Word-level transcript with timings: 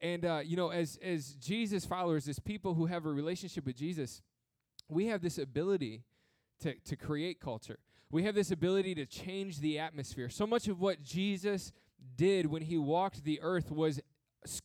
And 0.00 0.24
uh, 0.24 0.40
you 0.44 0.56
know, 0.56 0.70
as 0.70 0.98
as 1.02 1.34
Jesus 1.34 1.84
followers, 1.84 2.28
as 2.28 2.38
people 2.38 2.74
who 2.74 2.86
have 2.86 3.06
a 3.06 3.10
relationship 3.10 3.66
with 3.66 3.76
Jesus, 3.76 4.22
we 4.88 5.06
have 5.06 5.22
this 5.22 5.38
ability 5.38 6.04
to 6.60 6.74
to 6.74 6.96
create 6.96 7.40
culture. 7.40 7.78
We 8.10 8.22
have 8.22 8.34
this 8.34 8.52
ability 8.52 8.94
to 8.96 9.06
change 9.06 9.58
the 9.60 9.78
atmosphere. 9.78 10.28
So 10.28 10.46
much 10.46 10.68
of 10.68 10.80
what 10.80 11.02
Jesus 11.02 11.72
did 12.14 12.46
when 12.46 12.62
he 12.62 12.76
walked 12.76 13.24
the 13.24 13.40
earth 13.42 13.72
was 13.72 14.00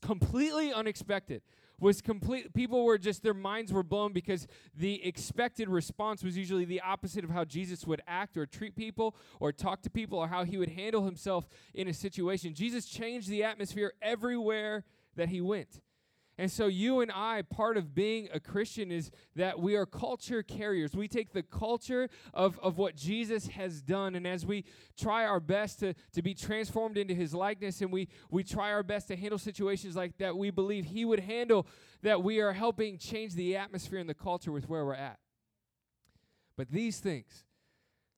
completely 0.02 0.74
unexpected 0.74 1.42
was 1.80 2.00
complete 2.00 2.54
people 2.54 2.86
were 2.86 2.98
just 2.98 3.24
their 3.24 3.34
minds 3.34 3.74
were 3.74 3.84
blown 3.84 4.14
because 4.14 4.48
the 4.76 5.04
expected 5.04 5.68
response 5.68 6.24
was 6.24 6.38
usually 6.38 6.64
the 6.64 6.80
opposite 6.80 7.24
of 7.24 7.32
how 7.32 7.44
Jesus 7.44 7.86
would 7.88 8.02
act 8.08 8.38
or 8.38 8.46
treat 8.46 8.76
people 8.76 9.16
or 9.40 9.52
talk 9.52 9.82
to 9.82 9.90
people 9.90 10.20
or 10.20 10.28
how 10.28 10.44
he 10.44 10.58
would 10.58 10.70
handle 10.70 11.04
himself 11.04 11.48
in 11.74 11.88
a 11.88 11.94
situation. 11.94 12.54
Jesus 12.54 12.86
changed 12.86 13.30
the 13.30 13.44
atmosphere 13.44 13.94
everywhere 14.02 14.84
that 15.16 15.30
he 15.30 15.42
went. 15.42 15.82
And 16.42 16.52
so, 16.52 16.66
you 16.66 17.02
and 17.02 17.12
I, 17.12 17.44
part 17.44 17.78
of 17.78 17.94
being 17.94 18.28
a 18.34 18.40
Christian 18.40 18.92
is 18.92 19.12
that 19.36 19.60
we 19.60 19.76
are 19.76 19.86
culture 19.86 20.42
carriers. 20.42 20.96
We 20.96 21.08
take 21.08 21.34
the 21.34 21.44
culture 21.44 22.10
of, 22.34 22.58
of 22.64 22.80
what 22.80 22.96
Jesus 22.96 23.50
has 23.50 23.80
done, 23.84 24.16
and 24.16 24.26
as 24.26 24.44
we 24.44 24.66
try 25.00 25.24
our 25.24 25.40
best 25.40 25.82
to, 25.82 25.94
to 26.14 26.24
be 26.24 26.34
transformed 26.34 26.98
into 26.98 27.14
his 27.14 27.36
likeness, 27.36 27.82
and 27.82 27.92
we, 27.92 28.08
we 28.32 28.44
try 28.44 28.72
our 28.72 28.82
best 28.82 29.08
to 29.10 29.16
handle 29.16 29.38
situations 29.38 29.96
like 29.96 30.18
that, 30.18 30.36
we 30.36 30.50
believe 30.50 30.86
he 30.86 31.06
would 31.06 31.20
handle, 31.20 31.68
that 32.02 32.24
we 32.24 32.40
are 32.40 32.54
helping 32.54 32.98
change 32.98 33.36
the 33.36 33.56
atmosphere 33.56 34.00
and 34.00 34.10
the 34.10 34.16
culture 34.16 34.52
with 34.52 34.68
where 34.68 34.84
we're 34.84 34.96
at. 34.96 35.20
But 36.58 36.72
these 36.72 36.98
things, 37.00 37.46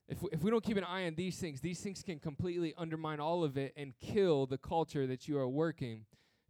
if 0.08 0.22
we, 0.22 0.30
if 0.32 0.42
we 0.44 0.50
don't 0.50 0.64
keep 0.64 0.78
an 0.78 0.86
eye 0.86 1.08
on 1.08 1.16
these 1.16 1.40
things, 1.40 1.60
these 1.60 1.82
things 1.82 2.02
can 2.02 2.20
completely 2.20 2.74
undermine 2.78 3.20
all 3.20 3.44
of 3.44 3.58
it 3.58 3.74
and 3.76 3.92
kill 4.00 4.46
the 4.46 4.58
culture 4.58 5.06
that 5.08 5.28
you 5.28 5.38
are 5.38 5.50
working 5.50 6.06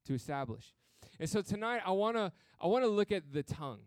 to 0.06 0.14
establish. 0.14 0.76
And 1.24 1.30
so 1.30 1.42
tonight 1.42 1.82
I 1.86 1.92
want 1.92 2.18
to 2.18 2.34
I 2.60 2.68
want 2.68 2.84
to 2.84 2.90
look 2.90 3.10
at 3.10 3.32
the 3.32 3.44
tongue. 3.44 3.80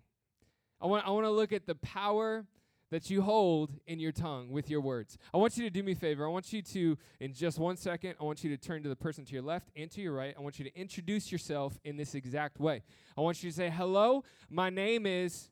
I 0.80 0.86
want 0.86 1.06
I 1.06 1.10
want 1.10 1.26
to 1.26 1.30
look 1.30 1.52
at 1.52 1.66
the 1.66 1.74
power 1.74 2.46
that 2.90 3.10
you 3.10 3.20
hold 3.20 3.72
in 3.86 4.00
your 4.00 4.10
tongue 4.10 4.48
with 4.48 4.70
your 4.70 4.80
words. 4.80 5.18
I 5.34 5.36
want 5.36 5.58
you 5.58 5.64
to 5.64 5.68
do 5.68 5.82
me 5.82 5.92
a 5.92 5.94
favor. 5.94 6.24
I 6.24 6.30
want 6.30 6.50
you 6.54 6.62
to 6.62 6.96
in 7.20 7.34
just 7.34 7.58
one 7.58 7.76
second, 7.76 8.14
I 8.18 8.24
want 8.24 8.42
you 8.42 8.48
to 8.48 8.56
turn 8.56 8.82
to 8.84 8.88
the 8.88 8.96
person 8.96 9.26
to 9.26 9.34
your 9.34 9.42
left 9.42 9.68
and 9.76 9.90
to 9.90 10.00
your 10.00 10.14
right. 10.14 10.34
I 10.34 10.40
want 10.40 10.58
you 10.58 10.64
to 10.64 10.74
introduce 10.74 11.30
yourself 11.30 11.78
in 11.84 11.98
this 11.98 12.14
exact 12.14 12.58
way. 12.58 12.82
I 13.18 13.20
want 13.20 13.42
you 13.42 13.50
to 13.50 13.54
say, 13.54 13.68
"Hello, 13.68 14.24
my 14.48 14.70
name 14.70 15.04
is," 15.04 15.50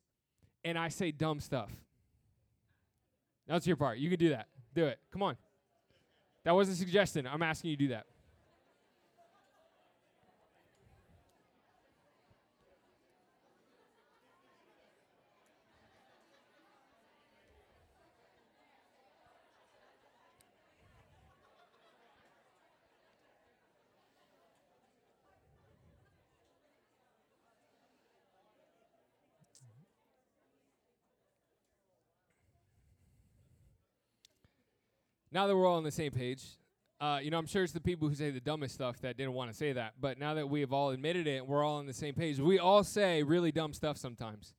and 0.65 0.79
I 0.79 0.89
say 0.89 1.13
dumb 1.13 1.39
stuff. 1.39 1.71
That's 3.47 3.67
your 3.67 3.77
part. 3.77 3.99
You 3.99 4.09
can 4.09 4.19
do 4.19 4.31
that. 4.31 4.49
Do 4.75 4.87
it. 4.87 5.01
Come 5.13 5.23
on. 5.23 5.37
That 6.45 6.55
wasn't 6.55 6.79
a 6.79 6.81
suggestion. 6.81 7.27
I'm 7.27 7.43
asking 7.43 7.73
you 7.73 7.77
to 7.77 7.83
do 7.83 7.89
that. 7.91 8.07
Now 35.35 35.49
that 35.49 35.57
we're 35.57 35.67
all 35.67 35.77
on 35.77 35.85
the 35.85 35.91
same 35.91 36.13
page, 36.13 36.43
uh, 37.01 37.19
you 37.21 37.31
know, 37.31 37.39
I'm 37.39 37.47
sure 37.47 37.65
it's 37.65 37.73
the 37.73 37.81
people 37.81 38.09
who 38.09 38.15
say 38.15 38.31
the 38.31 38.41
dumbest 38.41 38.77
stuff 38.77 39.01
that 39.01 39.17
didn't 39.17 39.33
want 39.33 39.51
to 39.51 39.57
say 39.57 39.73
that. 39.73 39.95
But 40.01 40.19
now 40.19 40.35
that 40.35 40.49
we 40.49 40.61
have 40.61 40.73
all 40.73 40.91
admitted 40.91 41.27
it, 41.27 41.45
we're 41.45 41.65
all 41.65 41.77
on 41.77 41.87
the 41.87 41.93
same 41.93 42.15
page. 42.15 42.39
We 42.39 42.61
all 42.61 42.85
say 42.85 43.25
really 43.25 43.51
dumb 43.51 43.75
stuff 43.75 43.99
sometimes. 43.99 44.55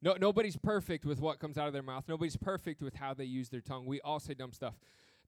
No, 0.00 0.14
nobody's 0.18 0.56
perfect 0.56 1.04
with 1.04 1.20
what 1.20 1.40
comes 1.40 1.58
out 1.58 1.66
of 1.66 1.72
their 1.72 1.82
mouth. 1.82 2.04
Nobody's 2.08 2.36
perfect 2.36 2.80
with 2.80 2.94
how 2.94 3.12
they 3.12 3.24
use 3.24 3.48
their 3.48 3.60
tongue. 3.60 3.86
We 3.86 4.00
all 4.02 4.20
say 4.20 4.34
dumb 4.34 4.52
stuff. 4.52 4.74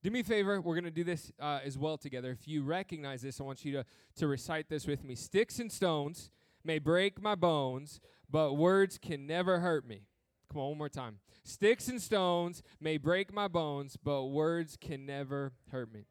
Do 0.05 0.11
me 0.13 0.21
a 0.21 0.25
favor. 0.25 0.61
We're 0.61 0.77
going 0.77 0.85
to 0.85 0.91
do 0.93 1.05
this 1.05 1.33
uh, 1.41 1.59
as 1.65 1.77
well 1.77 1.99
together. 1.99 2.31
If 2.31 2.47
you 2.47 2.63
recognize 2.63 3.23
this, 3.23 3.41
I 3.41 3.45
want 3.45 3.65
you 3.65 3.73
to, 3.73 3.85
to 4.17 4.29
recite 4.29 4.69
this 4.69 4.87
with 4.87 5.05
me. 5.05 5.17
Sticks 5.17 5.59
and 5.59 5.71
stones 5.71 6.31
may 6.65 6.79
break 6.79 7.21
my 7.21 7.35
bones, 7.35 8.01
but 8.31 8.55
words 8.55 8.99
can 8.99 9.27
never 9.27 9.59
hurt 9.59 9.87
me. 9.87 10.05
Come 10.51 10.63
on, 10.63 10.69
one 10.71 10.79
more 10.79 10.89
time. 10.89 11.19
Sticks 11.45 11.89
and 11.89 12.03
stones 12.03 12.63
may 12.81 12.97
break 12.97 13.33
my 13.33 13.49
bones, 13.49 13.97
but 13.97 14.27
words 14.27 14.77
can 14.81 15.07
never 15.07 15.53
hurt 15.71 15.93
me. 15.93 16.07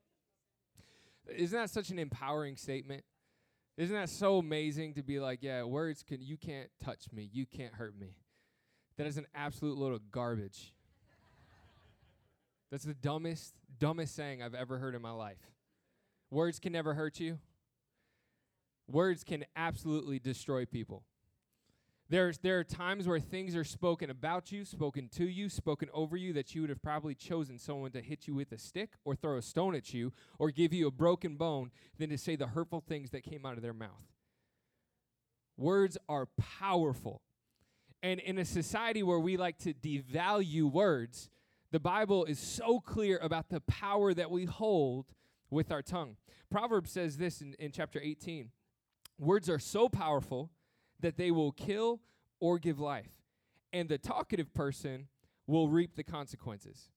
Isn't 1.36 1.60
that 1.60 1.70
such 1.70 1.90
an 1.90 2.00
empowering 2.00 2.56
statement? 2.56 3.04
Isn't 3.78 3.96
that 3.96 4.10
so 4.10 4.38
amazing 4.38 4.96
to 4.96 5.04
be 5.04 5.20
like, 5.20 5.40
yeah, 5.42 5.64
words 5.64 6.04
can 6.04 6.22
you 6.22 6.38
can't 6.38 6.70
touch 6.84 7.06
me, 7.14 7.30
you 7.32 7.46
can't 7.46 7.74
hurt 7.74 7.98
me. 7.98 8.16
That 8.98 9.08
is 9.08 9.18
an 9.18 9.28
absolute 9.34 9.78
load 9.78 9.94
of 9.94 10.12
garbage. 10.12 10.74
That's 12.72 12.84
the 12.84 12.94
dumbest, 12.94 13.54
dumbest 13.80 14.16
saying 14.16 14.44
I've 14.44 14.54
ever 14.54 14.78
heard 14.78 14.96
in 14.96 15.02
my 15.02 15.12
life. 15.12 15.40
Words 16.30 16.60
can 16.60 16.74
never 16.74 16.94
hurt 16.94 17.20
you. 17.20 17.40
Words 18.88 19.24
can 19.24 19.46
absolutely 19.56 20.20
destroy 20.20 20.66
people. 20.66 21.04
There's, 22.10 22.40
there 22.40 22.58
are 22.58 22.64
times 22.64 23.08
where 23.08 23.20
things 23.20 23.56
are 23.56 23.64
spoken 23.64 24.10
about 24.10 24.52
you, 24.52 24.66
spoken 24.66 25.10
to 25.10 25.26
you, 25.26 25.48
spoken 25.48 25.90
over 25.94 26.18
you 26.18 26.34
that 26.34 26.56
you 26.56 26.62
would 26.62 26.72
have 26.72 26.82
probably 26.82 27.14
chosen 27.14 27.60
someone 27.60 27.92
to 27.92 28.02
hit 28.02 28.28
you 28.28 28.34
with 28.34 28.52
a 28.52 28.58
stick 28.58 28.94
or 29.06 29.16
throw 29.16 29.38
a 29.38 29.44
stone 29.44 29.76
at 29.76 29.94
you 29.94 30.12
or 30.40 30.50
give 30.50 30.74
you 30.74 30.88
a 30.88 30.92
broken 30.92 31.36
bone 31.36 31.70
than 32.00 32.10
to 32.10 32.18
say 32.18 32.36
the 32.36 32.48
hurtful 32.48 32.82
things 32.82 33.12
that 33.12 33.22
came 33.22 33.46
out 33.46 33.58
of 33.58 33.62
their 33.62 33.76
mouth. 33.76 34.08
Words 35.56 36.00
are 36.08 36.28
powerful. 36.60 37.22
And 38.02 38.20
in 38.20 38.40
a 38.40 38.46
society 38.46 39.04
where 39.04 39.20
we 39.20 39.38
like 39.38 39.60
to 39.60 39.74
devalue 39.76 40.72
words, 40.72 41.30
the 41.72 41.80
Bible 41.80 42.26
is 42.26 42.40
so 42.40 42.80
clear 42.80 43.20
about 43.22 43.50
the 43.50 43.62
power 43.62 44.16
that 44.16 44.32
we 44.32 44.46
hold 44.46 45.06
with 45.52 45.72
our 45.72 45.84
tongue. 45.84 46.16
Proverbs 46.50 46.90
says 46.90 47.18
this 47.18 47.42
in, 47.42 47.54
in 47.60 47.72
chapter 47.72 48.00
18 48.02 48.50
Words 49.20 49.50
are 49.50 49.60
so 49.60 49.90
powerful 49.90 50.50
that 51.02 51.18
they 51.18 51.32
will 51.32 51.52
kill 51.52 52.02
or 52.40 52.60
give 52.60 52.80
life, 52.80 53.12
and 53.74 53.90
the 53.90 53.98
talkative 53.98 54.54
person 54.54 55.08
will 55.48 55.70
reap 55.70 55.96
the 55.96 56.04
consequences. 56.04 56.90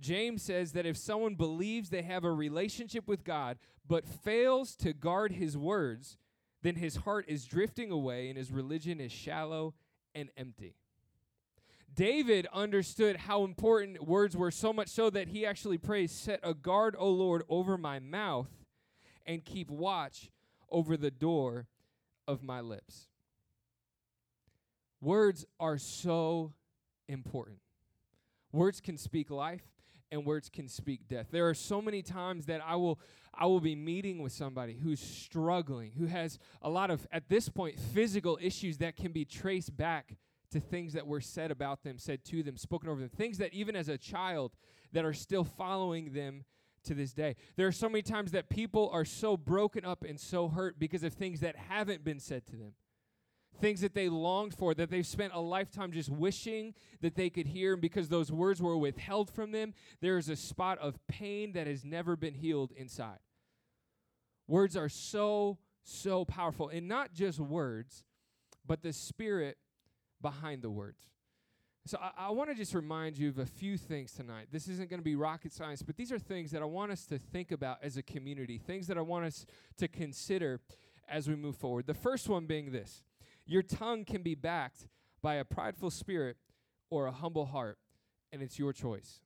James 0.00 0.42
says 0.42 0.72
that 0.72 0.86
if 0.86 0.96
someone 0.96 1.34
believes 1.34 1.90
they 1.90 2.02
have 2.02 2.24
a 2.24 2.32
relationship 2.32 3.06
with 3.06 3.24
God 3.24 3.58
but 3.86 4.06
fails 4.06 4.74
to 4.76 4.92
guard 4.92 5.32
his 5.32 5.56
words, 5.56 6.16
then 6.62 6.76
his 6.76 6.96
heart 6.96 7.26
is 7.28 7.44
drifting 7.44 7.90
away 7.90 8.28
and 8.28 8.38
his 8.38 8.50
religion 8.50 9.00
is 9.00 9.12
shallow 9.12 9.74
and 10.14 10.30
empty. 10.36 10.74
David 11.94 12.46
understood 12.52 13.16
how 13.16 13.44
important 13.44 14.06
words 14.06 14.36
were, 14.36 14.50
so 14.50 14.72
much 14.72 14.88
so 14.88 15.10
that 15.10 15.28
he 15.28 15.44
actually 15.44 15.76
prays, 15.76 16.12
Set 16.12 16.40
a 16.42 16.54
guard, 16.54 16.94
O 16.98 17.10
Lord, 17.10 17.42
over 17.48 17.76
my 17.76 17.98
mouth 17.98 18.48
and 19.26 19.44
keep 19.44 19.70
watch 19.70 20.30
over 20.70 20.96
the 20.96 21.10
door 21.10 21.66
of 22.28 22.42
my 22.42 22.60
lips. 22.60 23.09
Words 25.00 25.46
are 25.58 25.78
so 25.78 26.52
important. 27.08 27.58
Words 28.52 28.80
can 28.80 28.98
speak 28.98 29.30
life 29.30 29.62
and 30.10 30.26
words 30.26 30.48
can 30.48 30.68
speak 30.68 31.08
death. 31.08 31.28
There 31.30 31.48
are 31.48 31.54
so 31.54 31.80
many 31.80 32.02
times 32.02 32.46
that 32.46 32.60
I 32.66 32.76
will 32.76 32.98
I 33.32 33.46
will 33.46 33.60
be 33.60 33.76
meeting 33.76 34.20
with 34.20 34.32
somebody 34.32 34.74
who's 34.74 35.00
struggling, 35.00 35.92
who 35.96 36.06
has 36.06 36.38
a 36.62 36.68
lot 36.68 36.90
of 36.90 37.06
at 37.12 37.28
this 37.28 37.48
point 37.48 37.78
physical 37.78 38.38
issues 38.40 38.78
that 38.78 38.96
can 38.96 39.12
be 39.12 39.24
traced 39.24 39.76
back 39.76 40.16
to 40.50 40.58
things 40.58 40.94
that 40.94 41.06
were 41.06 41.20
said 41.20 41.52
about 41.52 41.84
them, 41.84 41.96
said 41.96 42.24
to 42.24 42.42
them, 42.42 42.56
spoken 42.56 42.88
over 42.88 43.00
them, 43.00 43.08
things 43.08 43.38
that 43.38 43.54
even 43.54 43.76
as 43.76 43.88
a 43.88 43.96
child 43.96 44.52
that 44.92 45.04
are 45.04 45.12
still 45.12 45.44
following 45.44 46.12
them 46.12 46.44
to 46.82 46.94
this 46.94 47.12
day. 47.12 47.36
There 47.56 47.68
are 47.68 47.72
so 47.72 47.88
many 47.88 48.02
times 48.02 48.32
that 48.32 48.48
people 48.48 48.90
are 48.92 49.04
so 49.04 49.36
broken 49.36 49.84
up 49.84 50.02
and 50.02 50.18
so 50.18 50.48
hurt 50.48 50.78
because 50.78 51.04
of 51.04 51.12
things 51.12 51.40
that 51.40 51.54
haven't 51.54 52.02
been 52.02 52.18
said 52.18 52.46
to 52.46 52.56
them 52.56 52.72
things 53.60 53.80
that 53.80 53.94
they 53.94 54.08
longed 54.08 54.54
for, 54.54 54.74
that 54.74 54.90
they've 54.90 55.06
spent 55.06 55.32
a 55.34 55.40
lifetime 55.40 55.92
just 55.92 56.08
wishing 56.08 56.74
that 57.00 57.14
they 57.14 57.30
could 57.30 57.46
hear. 57.46 57.72
And 57.72 57.82
because 57.82 58.08
those 58.08 58.32
words 58.32 58.60
were 58.60 58.76
withheld 58.76 59.30
from 59.30 59.52
them, 59.52 59.74
there 60.00 60.18
is 60.18 60.28
a 60.28 60.36
spot 60.36 60.78
of 60.78 60.98
pain 61.06 61.52
that 61.52 61.66
has 61.66 61.84
never 61.84 62.16
been 62.16 62.34
healed 62.34 62.72
inside. 62.72 63.18
Words 64.48 64.76
are 64.76 64.88
so, 64.88 65.58
so 65.84 66.24
powerful. 66.24 66.68
And 66.68 66.88
not 66.88 67.12
just 67.12 67.38
words, 67.38 68.04
but 68.66 68.82
the 68.82 68.92
spirit 68.92 69.58
behind 70.20 70.62
the 70.62 70.70
words. 70.70 71.08
So 71.86 71.98
I, 72.00 72.26
I 72.26 72.30
want 72.30 72.50
to 72.50 72.56
just 72.56 72.74
remind 72.74 73.16
you 73.16 73.28
of 73.28 73.38
a 73.38 73.46
few 73.46 73.76
things 73.76 74.12
tonight. 74.12 74.48
This 74.52 74.68
isn't 74.68 74.90
going 74.90 75.00
to 75.00 75.04
be 75.04 75.16
rocket 75.16 75.52
science, 75.52 75.82
but 75.82 75.96
these 75.96 76.12
are 76.12 76.18
things 76.18 76.50
that 76.50 76.62
I 76.62 76.66
want 76.66 76.92
us 76.92 77.06
to 77.06 77.18
think 77.18 77.52
about 77.52 77.78
as 77.82 77.96
a 77.96 78.02
community, 78.02 78.58
things 78.58 78.86
that 78.88 78.98
I 78.98 79.00
want 79.00 79.24
us 79.24 79.46
to 79.78 79.88
consider 79.88 80.60
as 81.08 81.28
we 81.28 81.36
move 81.36 81.56
forward. 81.56 81.86
The 81.86 81.94
first 81.94 82.28
one 82.28 82.46
being 82.46 82.70
this 82.70 83.02
your 83.50 83.62
tongue 83.62 84.04
can 84.04 84.22
be 84.22 84.36
backed 84.36 84.86
by 85.20 85.34
a 85.34 85.44
prideful 85.44 85.90
spirit 85.90 86.36
or 86.88 87.06
a 87.06 87.10
humble 87.10 87.46
heart, 87.46 87.78
and 88.30 88.42
it's 88.42 88.60
your 88.60 88.72
choice. 88.72 89.22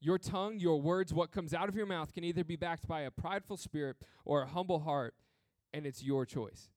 Your 0.00 0.18
tongue, 0.18 0.58
your 0.58 0.82
words, 0.82 1.14
what 1.14 1.32
comes 1.32 1.54
out 1.54 1.70
of 1.70 1.74
your 1.74 1.86
mouth 1.86 2.12
can 2.12 2.22
either 2.22 2.44
be 2.44 2.56
backed 2.56 2.86
by 2.86 3.00
a 3.00 3.10
prideful 3.10 3.56
spirit 3.56 3.96
or 4.26 4.42
a 4.42 4.46
humble 4.46 4.80
heart, 4.80 5.14
and 5.72 5.86
it's 5.86 6.02
your 6.02 6.26
choice. 6.26 6.68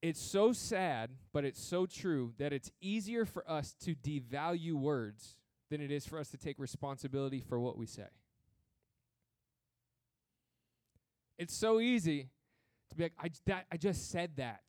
It's 0.00 0.20
so 0.20 0.52
sad, 0.52 1.10
but 1.32 1.44
it's 1.44 1.60
so 1.60 1.84
true 1.84 2.34
that 2.38 2.52
it's 2.52 2.70
easier 2.80 3.24
for 3.24 3.50
us 3.50 3.74
to 3.84 3.96
devalue 3.96 4.74
words 4.74 5.34
than 5.70 5.80
it 5.80 5.90
is 5.90 6.06
for 6.06 6.20
us 6.20 6.28
to 6.28 6.36
take 6.36 6.60
responsibility 6.60 7.40
for 7.40 7.58
what 7.58 7.76
we 7.76 7.86
say. 7.86 8.06
It's 11.36 11.54
so 11.54 11.80
easy 11.80 12.28
to 12.90 12.96
be 12.96 13.04
like, 13.04 13.12
I, 13.18 13.30
that, 13.46 13.66
I 13.70 13.76
just 13.76 14.10
said 14.10 14.32
that. 14.36 14.62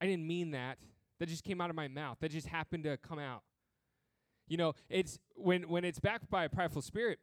I 0.00 0.06
didn't 0.06 0.26
mean 0.26 0.52
that. 0.52 0.78
That 1.18 1.28
just 1.28 1.44
came 1.44 1.60
out 1.60 1.70
of 1.70 1.76
my 1.76 1.88
mouth. 1.88 2.18
That 2.20 2.30
just 2.30 2.46
happened 2.46 2.84
to 2.84 2.96
come 2.96 3.18
out. 3.18 3.42
You 4.46 4.56
know, 4.56 4.74
it's 4.88 5.18
when 5.34 5.68
when 5.68 5.84
it's 5.84 5.98
backed 5.98 6.30
by 6.30 6.44
a 6.44 6.48
prideful 6.48 6.80
spirit, 6.80 7.18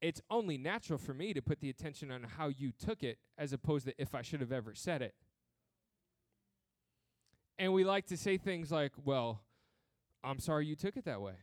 it's 0.00 0.20
only 0.30 0.56
natural 0.56 0.98
for 0.98 1.12
me 1.12 1.34
to 1.34 1.42
put 1.42 1.60
the 1.60 1.68
attention 1.68 2.10
on 2.10 2.22
how 2.22 2.48
you 2.48 2.72
took 2.72 3.02
it 3.02 3.18
as 3.36 3.52
opposed 3.52 3.86
to 3.86 3.94
if 3.98 4.14
I 4.14 4.22
should 4.22 4.40
have 4.40 4.52
ever 4.52 4.74
said 4.74 5.02
it. 5.02 5.14
And 7.58 7.72
we 7.72 7.84
like 7.84 8.06
to 8.06 8.16
say 8.16 8.36
things 8.36 8.70
like, 8.70 8.92
well, 9.04 9.42
I'm 10.22 10.38
sorry 10.38 10.66
you 10.66 10.76
took 10.76 10.96
it 10.96 11.04
that 11.06 11.20
way. 11.20 11.34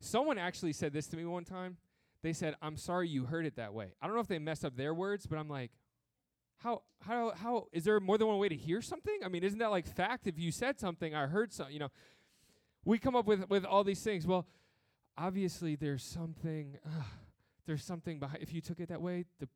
Someone 0.00 0.38
actually 0.38 0.72
said 0.72 0.92
this 0.92 1.06
to 1.08 1.16
me 1.16 1.24
one 1.24 1.44
time. 1.44 1.76
They 2.22 2.32
said, 2.32 2.54
I'm 2.60 2.76
sorry 2.76 3.08
you 3.08 3.24
heard 3.24 3.46
it 3.46 3.56
that 3.56 3.72
way. 3.72 3.92
I 4.00 4.06
don't 4.06 4.14
know 4.14 4.20
if 4.20 4.28
they 4.28 4.38
messed 4.38 4.64
up 4.64 4.76
their 4.76 4.92
words, 4.92 5.26
but 5.26 5.38
I'm 5.38 5.48
like, 5.48 5.70
how, 6.58 6.82
how, 7.00 7.32
how, 7.34 7.66
is 7.72 7.84
there 7.84 7.98
more 8.00 8.18
than 8.18 8.28
one 8.28 8.38
way 8.38 8.50
to 8.50 8.56
hear 8.56 8.82
something? 8.82 9.20
I 9.24 9.28
mean, 9.28 9.42
isn't 9.42 9.58
that 9.58 9.70
like 9.70 9.86
fact? 9.86 10.26
If 10.26 10.38
you 10.38 10.52
said 10.52 10.78
something, 10.78 11.14
I 11.14 11.26
heard 11.26 11.52
something, 11.52 11.72
you 11.72 11.80
know. 11.80 11.90
We 12.84 12.98
come 12.98 13.16
up 13.16 13.26
with, 13.26 13.48
with 13.48 13.64
all 13.64 13.84
these 13.84 14.02
things. 14.02 14.26
Well, 14.26 14.46
obviously 15.20 15.76
there's 15.76 16.02
something 16.02 16.78
uh, 16.84 17.02
there's 17.66 17.84
something 17.84 18.18
behind 18.18 18.42
if 18.42 18.52
you 18.52 18.60
took 18.60 18.80
it 18.80 18.88
that 18.88 19.00
way 19.00 19.24
the 19.38 19.48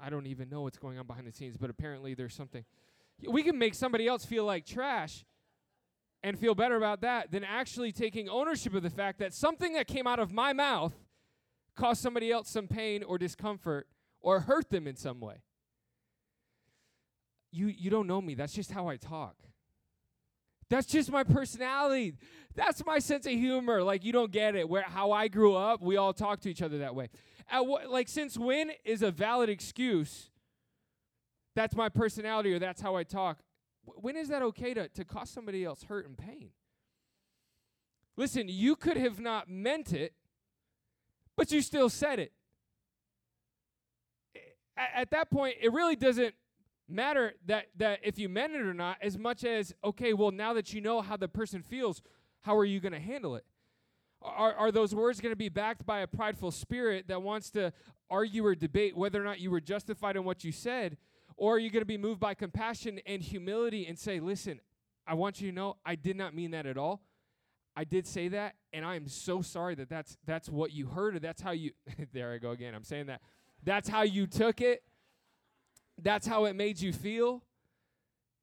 i 0.00 0.08
don't 0.08 0.26
even 0.26 0.48
know 0.48 0.62
what's 0.62 0.78
going 0.78 0.98
on 0.98 1.06
behind 1.06 1.26
the 1.26 1.32
scenes 1.32 1.56
but 1.56 1.68
apparently 1.70 2.14
there's 2.14 2.34
something 2.34 2.64
we 3.28 3.42
can 3.42 3.58
make 3.58 3.74
somebody 3.74 4.06
else 4.06 4.24
feel 4.24 4.44
like 4.44 4.64
trash 4.64 5.24
and 6.22 6.38
feel 6.38 6.54
better 6.54 6.76
about 6.76 7.02
that 7.02 7.30
than 7.30 7.44
actually 7.44 7.92
taking 7.92 8.28
ownership 8.28 8.74
of 8.74 8.82
the 8.82 8.90
fact 8.90 9.18
that 9.18 9.34
something 9.34 9.74
that 9.74 9.86
came 9.86 10.06
out 10.06 10.18
of 10.18 10.32
my 10.32 10.52
mouth 10.52 10.94
caused 11.78 12.02
somebody 12.02 12.30
else 12.30 12.50
some 12.50 12.68
pain 12.68 13.02
or 13.02 13.18
discomfort 13.18 13.86
or 14.20 14.40
hurt 14.40 14.68
them 14.70 14.86
in 14.86 14.96
some 14.96 15.20
way 15.20 15.42
you 17.50 17.66
you 17.66 17.90
don't 17.90 18.06
know 18.06 18.20
me 18.20 18.34
that's 18.34 18.52
just 18.52 18.70
how 18.70 18.88
i 18.88 18.96
talk 18.96 19.36
that's 20.68 20.86
just 20.86 21.10
my 21.10 21.24
personality. 21.24 22.14
That's 22.54 22.84
my 22.84 22.98
sense 22.98 23.26
of 23.26 23.32
humor. 23.32 23.82
Like 23.82 24.04
you 24.04 24.12
don't 24.12 24.30
get 24.30 24.54
it. 24.54 24.68
Where 24.68 24.82
how 24.82 25.12
I 25.12 25.28
grew 25.28 25.54
up, 25.54 25.80
we 25.80 25.96
all 25.96 26.12
talk 26.12 26.40
to 26.40 26.50
each 26.50 26.62
other 26.62 26.78
that 26.78 26.94
way. 26.94 27.08
At 27.50 27.66
what 27.66 27.88
like 27.88 28.08
since 28.08 28.36
when 28.36 28.72
is 28.84 29.02
a 29.02 29.10
valid 29.10 29.48
excuse? 29.48 30.30
That's 31.56 31.74
my 31.74 31.88
personality 31.88 32.52
or 32.52 32.58
that's 32.58 32.80
how 32.80 32.96
I 32.96 33.02
talk. 33.02 33.38
When 33.84 34.16
is 34.16 34.28
that 34.28 34.42
okay 34.42 34.74
to, 34.74 34.88
to 34.88 35.04
cause 35.04 35.30
somebody 35.30 35.64
else 35.64 35.84
hurt 35.84 36.06
and 36.06 36.16
pain? 36.16 36.50
Listen, 38.16 38.46
you 38.48 38.76
could 38.76 38.96
have 38.96 39.18
not 39.18 39.48
meant 39.48 39.92
it, 39.92 40.12
but 41.38 41.52
you 41.52 41.62
still 41.62 41.88
said 41.88 42.18
it. 42.18 42.32
At, 44.76 44.90
at 44.94 45.10
that 45.12 45.30
point, 45.30 45.54
it 45.62 45.72
really 45.72 45.96
doesn't 45.96 46.34
matter 46.88 47.34
that 47.46 47.66
that 47.76 48.00
if 48.02 48.18
you 48.18 48.28
meant 48.28 48.54
it 48.54 48.62
or 48.62 48.74
not 48.74 48.96
as 49.00 49.16
much 49.16 49.44
as 49.44 49.74
okay 49.84 50.14
well 50.14 50.30
now 50.30 50.54
that 50.54 50.72
you 50.72 50.80
know 50.80 51.02
how 51.02 51.16
the 51.18 51.28
person 51.28 51.62
feels 51.62 52.00
how 52.40 52.56
are 52.56 52.64
you 52.64 52.80
going 52.80 52.92
to 52.92 53.00
handle 53.00 53.36
it? 53.36 53.44
Are, 54.20 54.52
are 54.54 54.72
those 54.72 54.94
words 54.94 55.20
going 55.20 55.32
to 55.32 55.36
be 55.36 55.48
backed 55.48 55.86
by 55.86 56.00
a 56.00 56.06
prideful 56.06 56.50
spirit 56.50 57.06
that 57.06 57.22
wants 57.22 57.50
to 57.50 57.72
argue 58.10 58.44
or 58.44 58.54
debate 58.54 58.96
whether 58.96 59.20
or 59.20 59.24
not 59.24 59.38
you 59.38 59.50
were 59.50 59.60
justified 59.60 60.16
in 60.16 60.24
what 60.24 60.42
you 60.42 60.50
said? 60.50 60.96
Or 61.36 61.54
are 61.54 61.58
you 61.58 61.70
going 61.70 61.82
to 61.82 61.86
be 61.86 61.98
moved 61.98 62.18
by 62.18 62.34
compassion 62.34 63.00
and 63.06 63.22
humility 63.22 63.86
and 63.86 63.96
say 63.96 64.18
listen 64.18 64.60
i 65.06 65.14
want 65.14 65.40
you 65.40 65.50
to 65.50 65.54
know 65.54 65.76
i 65.86 65.94
did 65.94 66.16
not 66.16 66.34
mean 66.34 66.50
that 66.50 66.66
at 66.66 66.76
all 66.76 67.00
i 67.78 67.84
did 67.84 68.06
say 68.06 68.28
that 68.28 68.54
and 68.72 68.84
i 68.84 68.96
am 68.96 69.08
so 69.08 69.40
sorry 69.40 69.74
that 69.74 69.88
that's 69.88 70.18
that's 70.26 70.48
what 70.48 70.72
you 70.72 70.86
heard 70.86 71.14
or 71.14 71.18
that's 71.18 71.40
how 71.40 71.52
you 71.52 71.70
there 72.12 72.32
i 72.32 72.38
go 72.38 72.50
again 72.50 72.74
i'm 72.74 72.84
saying 72.84 73.06
that 73.06 73.20
that's 73.62 73.88
how 73.88 74.02
you 74.02 74.26
took 74.26 74.60
it 74.60 74.82
that's 76.02 76.26
how 76.26 76.44
it 76.44 76.54
made 76.54 76.80
you 76.80 76.92
feel. 76.92 77.42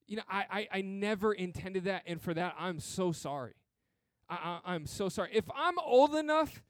You 0.08 0.18
know, 0.18 0.24
I, 0.30 0.46
I, 0.52 0.68
I 0.80 0.82
never 0.82 1.34
intended 1.34 1.86
that, 1.86 2.04
and 2.06 2.22
for 2.22 2.34
that, 2.34 2.56
I'm 2.60 2.80
so 2.80 3.12
sorry. 3.12 3.56
I, 4.30 4.60
I, 4.66 4.74
I'm 4.74 4.86
so 4.86 5.10
sorry. 5.10 5.30
If 5.34 5.46
I'm 5.56 5.80
old 5.80 6.16
enough 6.16 6.64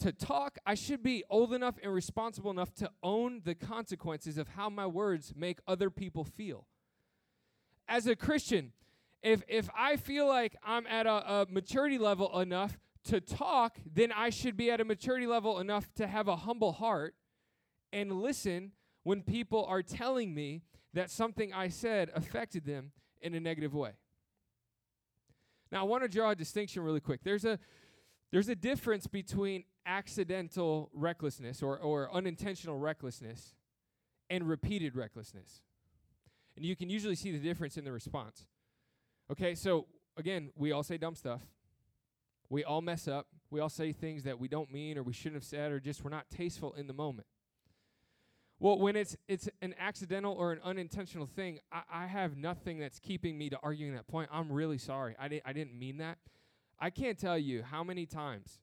to 0.00 0.12
talk, 0.12 0.58
I 0.66 0.74
should 0.74 1.02
be 1.02 1.22
old 1.30 1.52
enough 1.52 1.76
and 1.82 1.92
responsible 1.92 2.50
enough 2.50 2.74
to 2.76 2.90
own 3.02 3.42
the 3.44 3.54
consequences 3.54 4.36
of 4.36 4.48
how 4.48 4.68
my 4.68 4.86
words 4.86 5.34
make 5.36 5.58
other 5.68 5.90
people 5.90 6.24
feel. 6.24 6.66
As 7.86 8.06
a 8.06 8.16
Christian, 8.16 8.72
if 9.22 9.42
if 9.48 9.68
I 9.76 9.96
feel 9.96 10.26
like 10.26 10.56
I'm 10.64 10.86
at 10.86 11.06
a, 11.06 11.10
a, 11.10 11.46
maturity 11.48 11.98
level 11.98 12.40
enough 12.40 12.78
to 13.04 13.20
talk, 13.20 13.78
then 13.92 14.12
I 14.12 14.30
should 14.30 14.56
be 14.56 14.70
at 14.70 14.80
a 14.80 14.84
maturity 14.84 15.26
level 15.26 15.58
enough 15.58 15.92
to 15.94 16.06
have 16.06 16.28
a 16.28 16.36
humble 16.36 16.72
heart 16.72 17.14
and 17.92 18.12
listen 18.20 18.72
when 19.02 19.22
people 19.22 19.64
are 19.66 19.82
telling 19.82 20.34
me 20.34 20.62
that 20.94 21.10
something 21.10 21.52
I 21.52 21.68
said 21.68 22.10
affected 22.14 22.64
them 22.64 22.92
in 23.20 23.34
a 23.34 23.40
negative 23.40 23.74
way. 23.74 23.92
Now, 25.70 25.80
I 25.80 25.84
want 25.84 26.02
to 26.02 26.08
draw 26.08 26.30
a 26.30 26.34
distinction 26.34 26.82
really 26.82 27.00
quick. 27.00 27.20
There's 27.24 27.44
a 27.44 27.58
there's 28.30 28.48
a 28.48 28.54
difference 28.54 29.06
between 29.06 29.64
accidental 29.84 30.90
recklessness 30.94 31.62
or, 31.62 31.78
or 31.78 32.12
unintentional 32.14 32.78
recklessness 32.78 33.54
and 34.30 34.48
repeated 34.48 34.96
recklessness. 34.96 35.60
And 36.56 36.64
you 36.64 36.74
can 36.74 36.88
usually 36.88 37.14
see 37.14 37.30
the 37.30 37.38
difference 37.38 37.76
in 37.76 37.84
the 37.84 37.92
response. 37.92 38.46
Okay, 39.30 39.54
so 39.54 39.86
again, 40.16 40.50
we 40.56 40.72
all 40.72 40.82
say 40.82 40.98
dumb 40.98 41.14
stuff. 41.14 41.40
We 42.48 42.64
all 42.64 42.82
mess 42.82 43.08
up. 43.08 43.28
We 43.50 43.60
all 43.60 43.68
say 43.68 43.92
things 43.92 44.24
that 44.24 44.38
we 44.38 44.48
don't 44.48 44.70
mean 44.72 44.98
or 44.98 45.02
we 45.02 45.12
shouldn't 45.12 45.36
have 45.36 45.44
said 45.44 45.72
or 45.72 45.80
just 45.80 46.04
we're 46.04 46.10
not 46.10 46.28
tasteful 46.30 46.72
in 46.74 46.86
the 46.86 46.92
moment. 46.92 47.26
Well, 48.58 48.78
when 48.78 48.94
it's 48.94 49.16
it's 49.26 49.48
an 49.60 49.74
accidental 49.78 50.34
or 50.34 50.52
an 50.52 50.60
unintentional 50.62 51.26
thing, 51.26 51.58
I, 51.72 51.82
I 51.92 52.06
have 52.06 52.36
nothing 52.36 52.78
that's 52.78 52.98
keeping 53.00 53.36
me 53.36 53.50
to 53.50 53.58
arguing 53.62 53.94
that 53.94 54.06
point. 54.06 54.30
I'm 54.32 54.52
really 54.52 54.78
sorry. 54.78 55.16
I 55.18 55.28
didn't 55.28 55.42
I 55.46 55.52
didn't 55.52 55.78
mean 55.78 55.96
that. 55.98 56.18
I 56.78 56.90
can't 56.90 57.18
tell 57.18 57.38
you 57.38 57.62
how 57.62 57.82
many 57.82 58.06
times 58.06 58.60